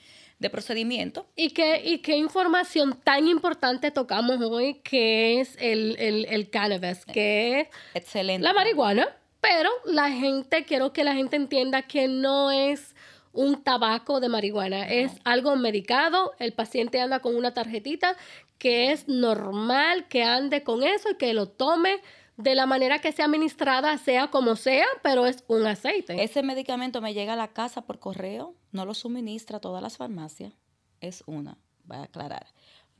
[0.51, 1.27] procedimiento.
[1.35, 7.61] ¿Y qué, ¿Y qué información tan importante tocamos hoy, que es el, el cannabis, que
[7.61, 8.43] es Excelente.
[8.43, 9.07] la marihuana?
[9.41, 12.95] Pero la gente, quiero que la gente entienda que no es
[13.33, 14.87] un tabaco de marihuana.
[14.87, 18.15] Es algo medicado, el paciente anda con una tarjetita
[18.57, 22.01] que es normal que ande con eso y que lo tome
[22.37, 26.23] de la manera que sea administrada, sea como sea, pero es un aceite.
[26.23, 30.53] Ese medicamento me llega a la casa por correo, no lo suministra todas las farmacias,
[31.01, 32.47] es una, voy a aclarar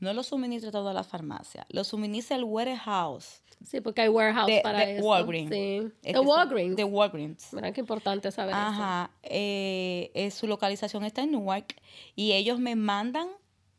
[0.00, 3.42] no lo suministra toda la farmacia, lo suministra el warehouse.
[3.62, 5.50] Sí, porque hay warehouse para de Walgreens.
[5.50, 5.92] Sí.
[6.02, 6.76] De Walgreens.
[6.76, 7.52] De Walgreens.
[7.52, 9.10] Mira qué importante saber Ajá.
[9.22, 11.76] Eh, su localización está en Newark
[12.16, 13.28] y ellos me mandan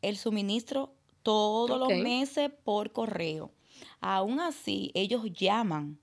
[0.00, 3.50] el suministro todos los meses por correo.
[4.00, 5.98] Aún así, ellos llaman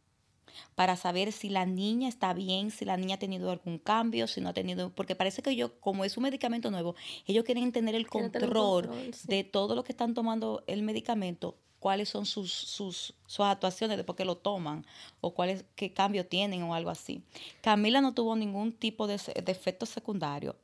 [0.76, 4.41] para saber si la niña está bien, si la niña ha tenido algún cambio, si
[4.41, 6.95] no ha tenido, porque parece que yo, como es un medicamento nuevo,
[7.26, 8.89] ellos quieren tener el control,
[9.24, 14.16] de todo lo que están tomando el medicamento, cuáles son sus, sus, sus actuaciones después
[14.16, 14.86] que lo toman
[15.22, 17.24] o cuáles, qué cambio tienen o algo así.
[17.62, 20.56] Camila no tuvo ningún tipo de, de efecto secundario,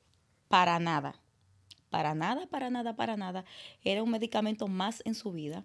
[0.48, 1.20] para nada.
[1.96, 3.46] Para nada, para nada, para nada.
[3.82, 5.64] Era un medicamento más en su vida.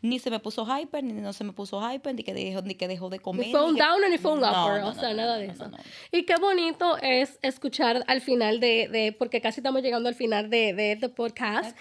[0.00, 2.76] Ni se me puso hyper, ni no se me puso hyper, ni que dejó, ni
[2.76, 3.46] que dejó de comer.
[3.46, 5.68] Ni fue un downer ni fue un upper, o sea, nada de eso.
[6.12, 10.50] Y qué bonito es escuchar al final de, de porque casi estamos llegando al final
[10.50, 11.76] de, de este podcast,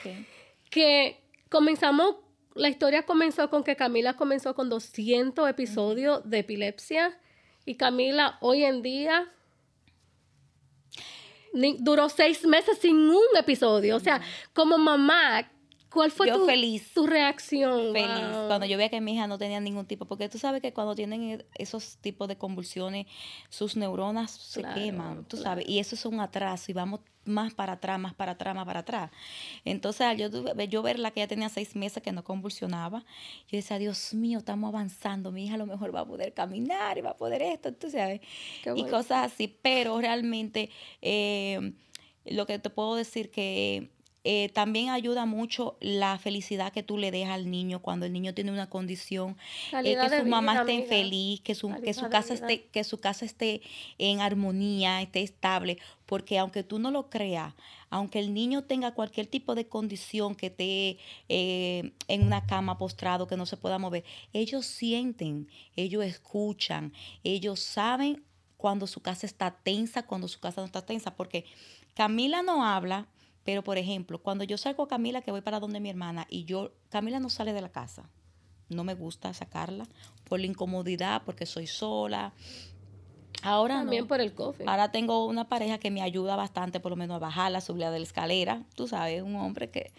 [0.71, 2.15] que comenzamos,
[2.55, 7.19] la historia comenzó con que Camila comenzó con 200 episodios de epilepsia
[7.67, 9.31] y Camila hoy en día
[11.79, 13.95] duró seis meses sin un episodio.
[13.95, 14.21] O sea,
[14.53, 15.51] como mamá,
[15.91, 16.47] ¿Cuál fue tu,
[16.93, 17.91] tu reacción?
[17.91, 18.37] Feliz.
[18.47, 20.95] Cuando yo veía que mi hija no tenía ningún tipo, porque tú sabes que cuando
[20.95, 23.07] tienen e, esos tipos de convulsiones,
[23.49, 27.73] sus neuronas se queman, tú sabes, y eso es un atraso y vamos más para
[27.73, 29.11] atrás, más para atrás, más para atrás.
[29.65, 30.29] Entonces, yo,
[30.65, 33.03] yo verla que ya tenía seis meses que no convulsionaba,
[33.49, 36.97] yo decía, Dios mío, estamos avanzando, mi hija a lo mejor va a poder caminar
[36.97, 38.21] y va a poder esto, tú sabes,
[38.75, 40.69] y cosas así, pero realmente
[41.01, 41.73] eh,
[42.25, 43.89] lo que te puedo decir que
[44.23, 48.35] eh, también ayuda mucho la felicidad que tú le dejas al niño cuando el niño
[48.35, 49.35] tiene una condición,
[49.83, 53.25] eh, que su mamá esté feliz, que su, que su casa esté, que su casa
[53.25, 53.61] esté
[53.97, 57.55] en armonía, esté estable, porque aunque tú no lo creas,
[57.89, 63.27] aunque el niño tenga cualquier tipo de condición que esté eh, en una cama postrado,
[63.27, 64.03] que no se pueda mover,
[64.33, 66.93] ellos sienten, ellos escuchan,
[67.23, 68.23] ellos saben
[68.57, 71.45] cuando su casa está tensa, cuando su casa no está tensa, porque
[71.95, 73.07] Camila no habla,
[73.43, 76.45] pero, por ejemplo, cuando yo salgo a Camila, que voy para donde mi hermana, y
[76.45, 78.09] yo, Camila no sale de la casa.
[78.69, 79.85] No me gusta sacarla
[80.23, 82.33] por la incomodidad, porque soy sola.
[83.43, 84.65] Ahora También por el coffee.
[84.67, 87.99] Ahora tengo una pareja que me ayuda bastante, por lo menos a bajarla, subirla de
[87.99, 88.63] la escalera.
[88.75, 89.91] Tú sabes, un hombre que...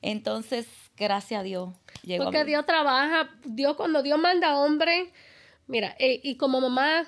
[0.00, 0.66] Entonces,
[0.96, 1.74] gracias a Dios.
[2.18, 5.12] Porque Dios trabaja, Dios cuando Dios manda hombre,
[5.66, 7.06] mira, eh, y como mamá,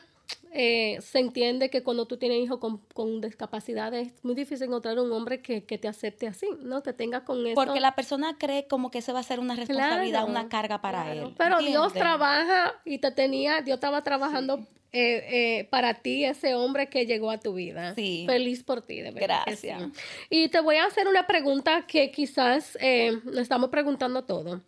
[0.53, 4.99] eh, se entiende que cuando tú tienes hijos con, con discapacidad es muy difícil encontrar
[4.99, 6.83] un hombre que, te acepte así, ¿no?
[6.83, 7.55] Que tenga con eso.
[7.55, 11.13] Porque la persona cree como que eso va a ser una responsabilidad, una carga para
[11.13, 11.35] él.
[11.39, 14.59] Pero Dios trabaja y te tenía, Dios estaba trabajando
[14.93, 17.95] eh, eh, para ti, ese hombre que llegó a tu vida.
[17.95, 18.25] Sí.
[18.27, 19.43] Feliz por ti, de verdad.
[19.47, 19.83] Gracias.
[20.29, 22.77] Y te voy a hacer una pregunta que quizás
[23.25, 24.63] nos estamos preguntando todo.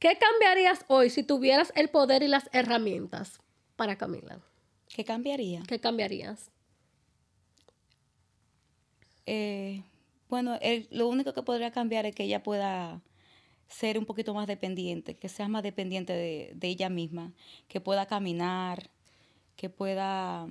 [0.00, 3.40] ¿Qué cambiarías hoy si tuvieras el poder y las herramientas
[3.76, 4.40] para Camila?
[4.94, 5.60] ¿Qué cambiaría?
[5.66, 6.52] ¿Qué cambiarías?
[9.26, 9.82] Eh,
[10.28, 10.56] bueno,
[10.90, 13.02] lo único que podría cambiar es que ella pueda
[13.66, 17.32] ser un poquito más dependiente, que sea más dependiente de, ella misma,
[17.66, 18.88] que pueda caminar,
[19.56, 20.46] que pueda,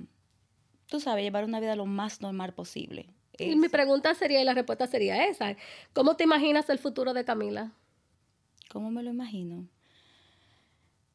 [0.88, 3.08] tú sabes, llevar una vida lo más normal posible.
[3.38, 5.56] Y mi pregunta sería, y la respuesta sería esa,
[5.94, 7.72] ¿cómo te imaginas el futuro de Camila?
[8.68, 9.66] ¿Cómo me lo imagino?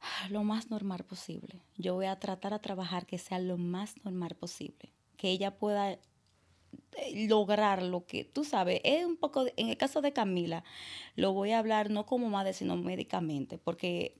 [0.29, 1.61] Lo más normal posible.
[1.77, 5.91] Yo voy a tratar a trabajar que sea lo más normal posible, que ella pueda
[5.91, 10.63] eh, lograr lo que tú sabes, es un poco, en el caso de Camila,
[11.15, 14.15] lo voy a hablar no como madre, sino médicamente, porque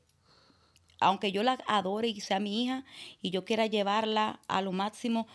[1.00, 2.86] aunque yo la adore y sea mi hija
[3.22, 5.28] y yo quiera llevarla a lo máximo,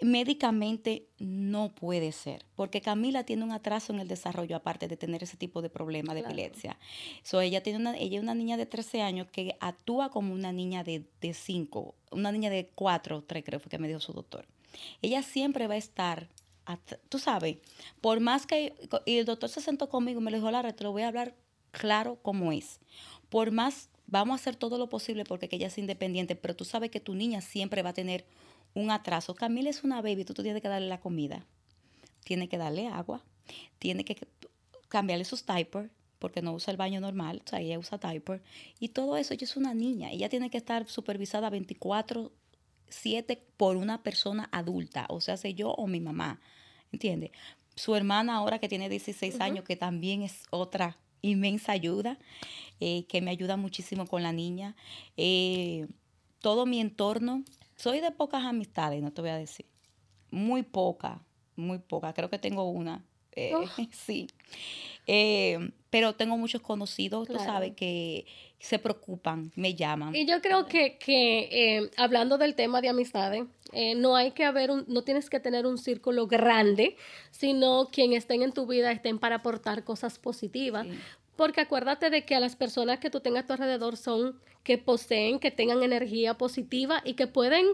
[0.00, 5.22] médicamente no puede ser, porque Camila tiene un atraso en el desarrollo aparte de tener
[5.22, 6.78] ese tipo de problema de epilepsia.
[7.22, 10.52] So, ella, tiene una, ella es una niña de 13 años que actúa como una
[10.52, 14.12] niña de, de 5, una niña de 4, 3 creo fue que me dijo su
[14.12, 14.46] doctor.
[15.02, 16.28] Ella siempre va a estar,
[17.08, 17.58] tú sabes,
[18.00, 18.74] por más que,
[19.04, 21.34] y el doctor se sentó conmigo y me dijo, Lara, te lo voy a hablar
[21.72, 22.80] claro como es.
[23.28, 26.90] Por más, vamos a hacer todo lo posible porque ella es independiente, pero tú sabes
[26.90, 28.24] que tu niña siempre va a tener
[28.74, 29.34] un atraso.
[29.34, 31.46] Camila es una baby, tú, tú tienes que darle la comida,
[32.24, 33.24] tienes que darle agua,
[33.78, 34.16] tienes que
[34.88, 38.42] cambiarle sus diapers, porque no usa el baño normal, o sea, ella usa diaper,
[38.78, 42.30] y todo eso, ella es una niña, ella tiene que estar supervisada 24
[42.90, 46.40] siete por una persona adulta, o sea, sé yo o mi mamá,
[46.92, 47.30] ¿entiendes?
[47.74, 52.18] Su hermana ahora que tiene 16 años, que también es otra inmensa ayuda,
[52.80, 54.76] eh, que me ayuda muchísimo con la niña.
[55.16, 55.86] Eh,
[56.40, 57.44] todo mi entorno,
[57.80, 59.64] soy de pocas amistades, no te voy a decir,
[60.30, 61.22] muy poca,
[61.56, 63.02] muy poca, creo que tengo una,
[63.32, 63.54] eh,
[63.92, 64.28] sí.
[65.88, 68.26] pero tengo muchos conocidos, tú sabes, que
[68.58, 70.14] se preocupan, me llaman.
[70.14, 74.44] Y yo creo que, que eh, hablando del tema de amistades, eh, no hay que
[74.44, 76.96] haber un, no tienes que tener un círculo grande,
[77.30, 80.86] sino quien estén en tu vida estén para aportar cosas positivas.
[81.36, 84.38] Porque acuérdate de que a las personas que tú tengas a tu alrededor son
[84.70, 87.66] que poseen, que tengan energía positiva y que pueden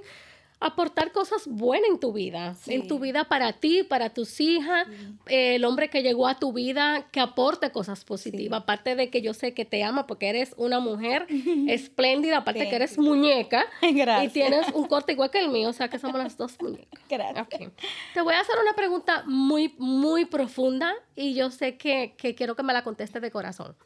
[0.61, 4.89] aportar cosas buenas en tu vida, en tu vida para ti, para tus hijas,
[5.27, 9.35] el hombre que llegó a tu vida, que aporte cosas positivas, aparte de que yo
[9.35, 11.27] sé que te ama porque eres una mujer
[11.69, 15.89] espléndida, aparte que eres muñeca y tienes un corte igual que el mío, o sea
[15.89, 16.99] que somos las dos muñecas.
[17.11, 17.73] Gracias.
[18.15, 22.57] Te voy a hacer una pregunta muy, muy profunda y yo sé que, que quiero
[22.57, 23.77] que me la contestes de corazón.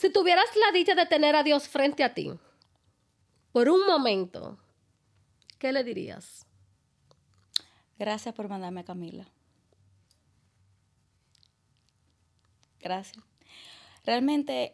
[0.00, 2.32] Si tuvieras la dicha de tener a Dios frente a ti,
[3.52, 4.56] por un momento,
[5.58, 6.46] ¿qué le dirías?
[7.98, 9.28] Gracias por mandarme a Camila.
[12.78, 13.22] Gracias.
[14.06, 14.72] Realmente,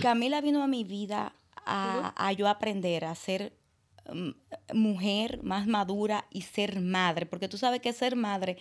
[0.00, 1.34] Camila vino a mi vida
[1.66, 3.52] a, yo aprender a ser
[4.12, 4.30] mm,
[4.74, 8.58] mujer más madura y ser madre, porque tú sabes que ser madre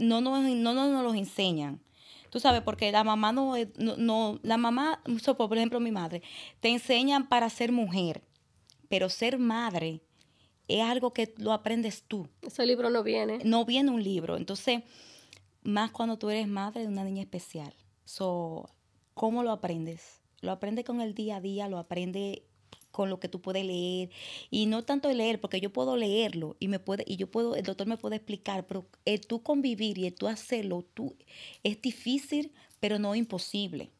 [0.00, 1.80] no nos, no, no nos lo enseñan.
[2.30, 5.02] Tú sabes, porque la mamá no, no, la mamá,
[5.36, 6.22] por ejemplo mi madre,
[6.60, 8.22] te enseñan para ser mujer
[8.88, 10.00] pero ser madre
[10.66, 12.28] es algo que lo aprendes tú.
[12.42, 13.38] Ese libro no viene.
[13.44, 14.36] No viene un libro.
[14.36, 14.82] Entonces,
[15.62, 17.74] más cuando tú eres madre de una niña especial.
[18.04, 18.70] So,
[19.14, 20.20] ¿Cómo lo aprendes?
[20.40, 22.42] Lo aprendes con el día a día, lo aprendes
[22.90, 24.10] con lo que tú puedes leer
[24.50, 27.64] y no tanto leer porque yo puedo leerlo y me puede y yo puedo el
[27.64, 31.16] doctor me puede explicar pero el tú convivir y el tú hacerlo tú
[31.62, 33.90] es difícil pero no imposible.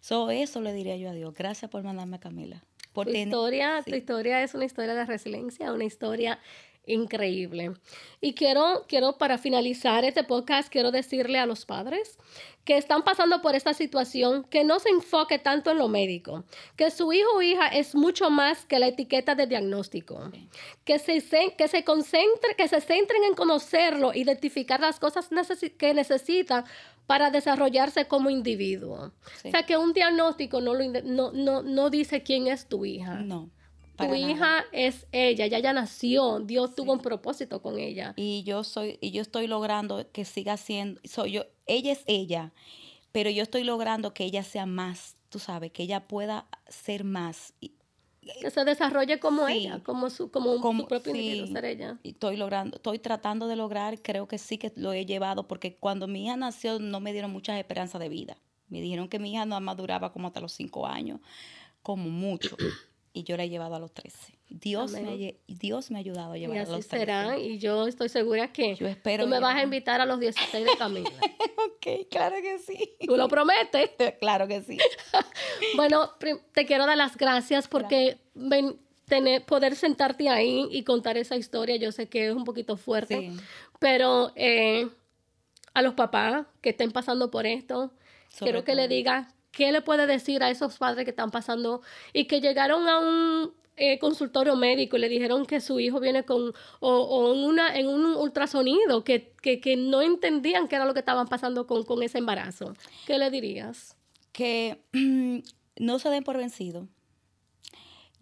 [0.00, 1.34] So, eso le diría yo a Dios.
[1.34, 2.64] Gracias por mandarme a Camila
[3.02, 6.38] tu, historia, tu historia es una historia de resiliencia, una historia
[6.86, 7.72] increíble.
[8.20, 12.18] Y quiero, quiero para finalizar este podcast, quiero decirle a los padres
[12.64, 16.44] que están pasando por esta situación que no se enfoque tanto en lo médico,
[16.76, 20.30] que su hijo o hija es mucho más que la etiqueta de diagnóstico,
[20.84, 21.22] que, se,
[21.56, 25.28] que se concentre, que se centren en conocerlo, identificar las cosas
[25.76, 26.64] que necesitan
[27.06, 29.12] para desarrollarse como individuo.
[29.44, 33.16] O sea, que un diagnóstico no, lo, no, no, no dice quién es tu hija.
[33.16, 33.50] No.
[33.96, 38.12] Tu hija es ella, ya ya nació, Dios tuvo un propósito con ella.
[38.16, 42.52] Y yo soy, y yo estoy logrando que siga siendo, soy yo, ella es ella,
[43.12, 47.54] pero yo estoy logrando que ella sea más, tú sabes, que ella pueda ser más.
[48.40, 51.98] Que se desarrolle como ella, como su, como, su propio individuo, ser ella.
[52.02, 55.76] Y estoy logrando, estoy tratando de lograr, creo que sí que lo he llevado, porque
[55.76, 58.36] cuando mi hija nació no me dieron muchas esperanzas de vida.
[58.68, 61.20] Me dijeron que mi hija no maduraba como hasta los cinco años,
[61.82, 62.56] como mucho.
[63.14, 64.34] Y yo la he llevado a los 13.
[64.50, 66.98] Dios, me ha, Dios me ha ayudado a llevar a los 13.
[66.98, 70.18] será, y yo estoy segura que yo espero tú me vas a invitar a los
[70.18, 71.08] 16 de Camila.
[71.66, 72.96] ok, claro que sí.
[73.06, 73.90] ¿Tú lo prometes?
[74.20, 74.78] claro que sí.
[75.76, 76.10] bueno,
[76.52, 78.18] te quiero dar las gracias porque
[79.06, 83.30] tener, poder sentarte ahí y contar esa historia, yo sé que es un poquito fuerte,
[83.78, 84.88] pero eh,
[85.72, 87.92] a los papás que estén pasando por esto,
[88.40, 91.82] quiero que le diga qué le puede decir a esos padres que están pasando
[92.12, 96.24] y que llegaron a un eh, consultorio médico y le dijeron que su hijo viene
[96.24, 101.00] con o, en, una, en un ultrasonido, que, que, no entendían qué era lo que
[101.00, 102.74] estaban pasando con, con ese embarazo.
[103.06, 103.96] ¿Qué le dirías?
[104.32, 104.82] Que
[105.78, 106.88] no se den por vencido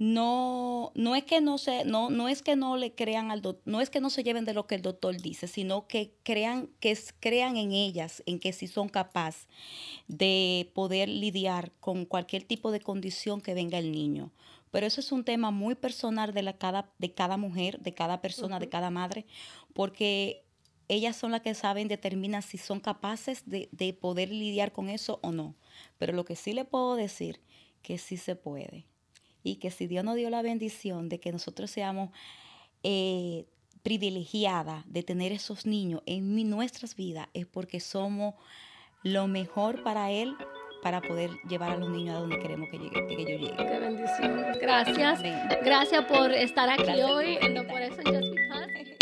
[0.02, 3.62] no, no es que no se, no, no es que no le crean al doctor,
[3.70, 6.70] no es que no se lleven de lo que el doctor dice, sino que crean,
[6.80, 9.46] que crean en ellas, en que si son capaces
[10.08, 14.32] de poder lidiar con cualquier tipo de condición que venga el niño.
[14.72, 18.20] Pero eso es un tema muy personal de, la, cada, de cada mujer, de cada
[18.20, 19.24] persona, de cada madre,
[19.72, 20.44] porque
[20.88, 25.20] ellas son las que saben, determinan si son capaces de, de poder lidiar con eso
[25.22, 25.54] o no.
[25.96, 27.40] Pero lo que sí le puedo decir,
[27.82, 28.86] que sí se puede
[29.42, 32.10] y que si Dios nos dio la bendición de que nosotros seamos
[32.82, 33.46] eh,
[33.82, 38.34] privilegiadas de tener esos niños en nuestras vidas, es porque somos
[39.02, 40.36] lo mejor para Él
[40.82, 43.56] para poder llevar a los niños a donde queremos que, llegue, que ellos lleguen.
[43.56, 44.46] Qué bendición.
[44.60, 45.22] Gracias.
[45.64, 49.01] Gracias por estar aquí hoy No Por Eso Just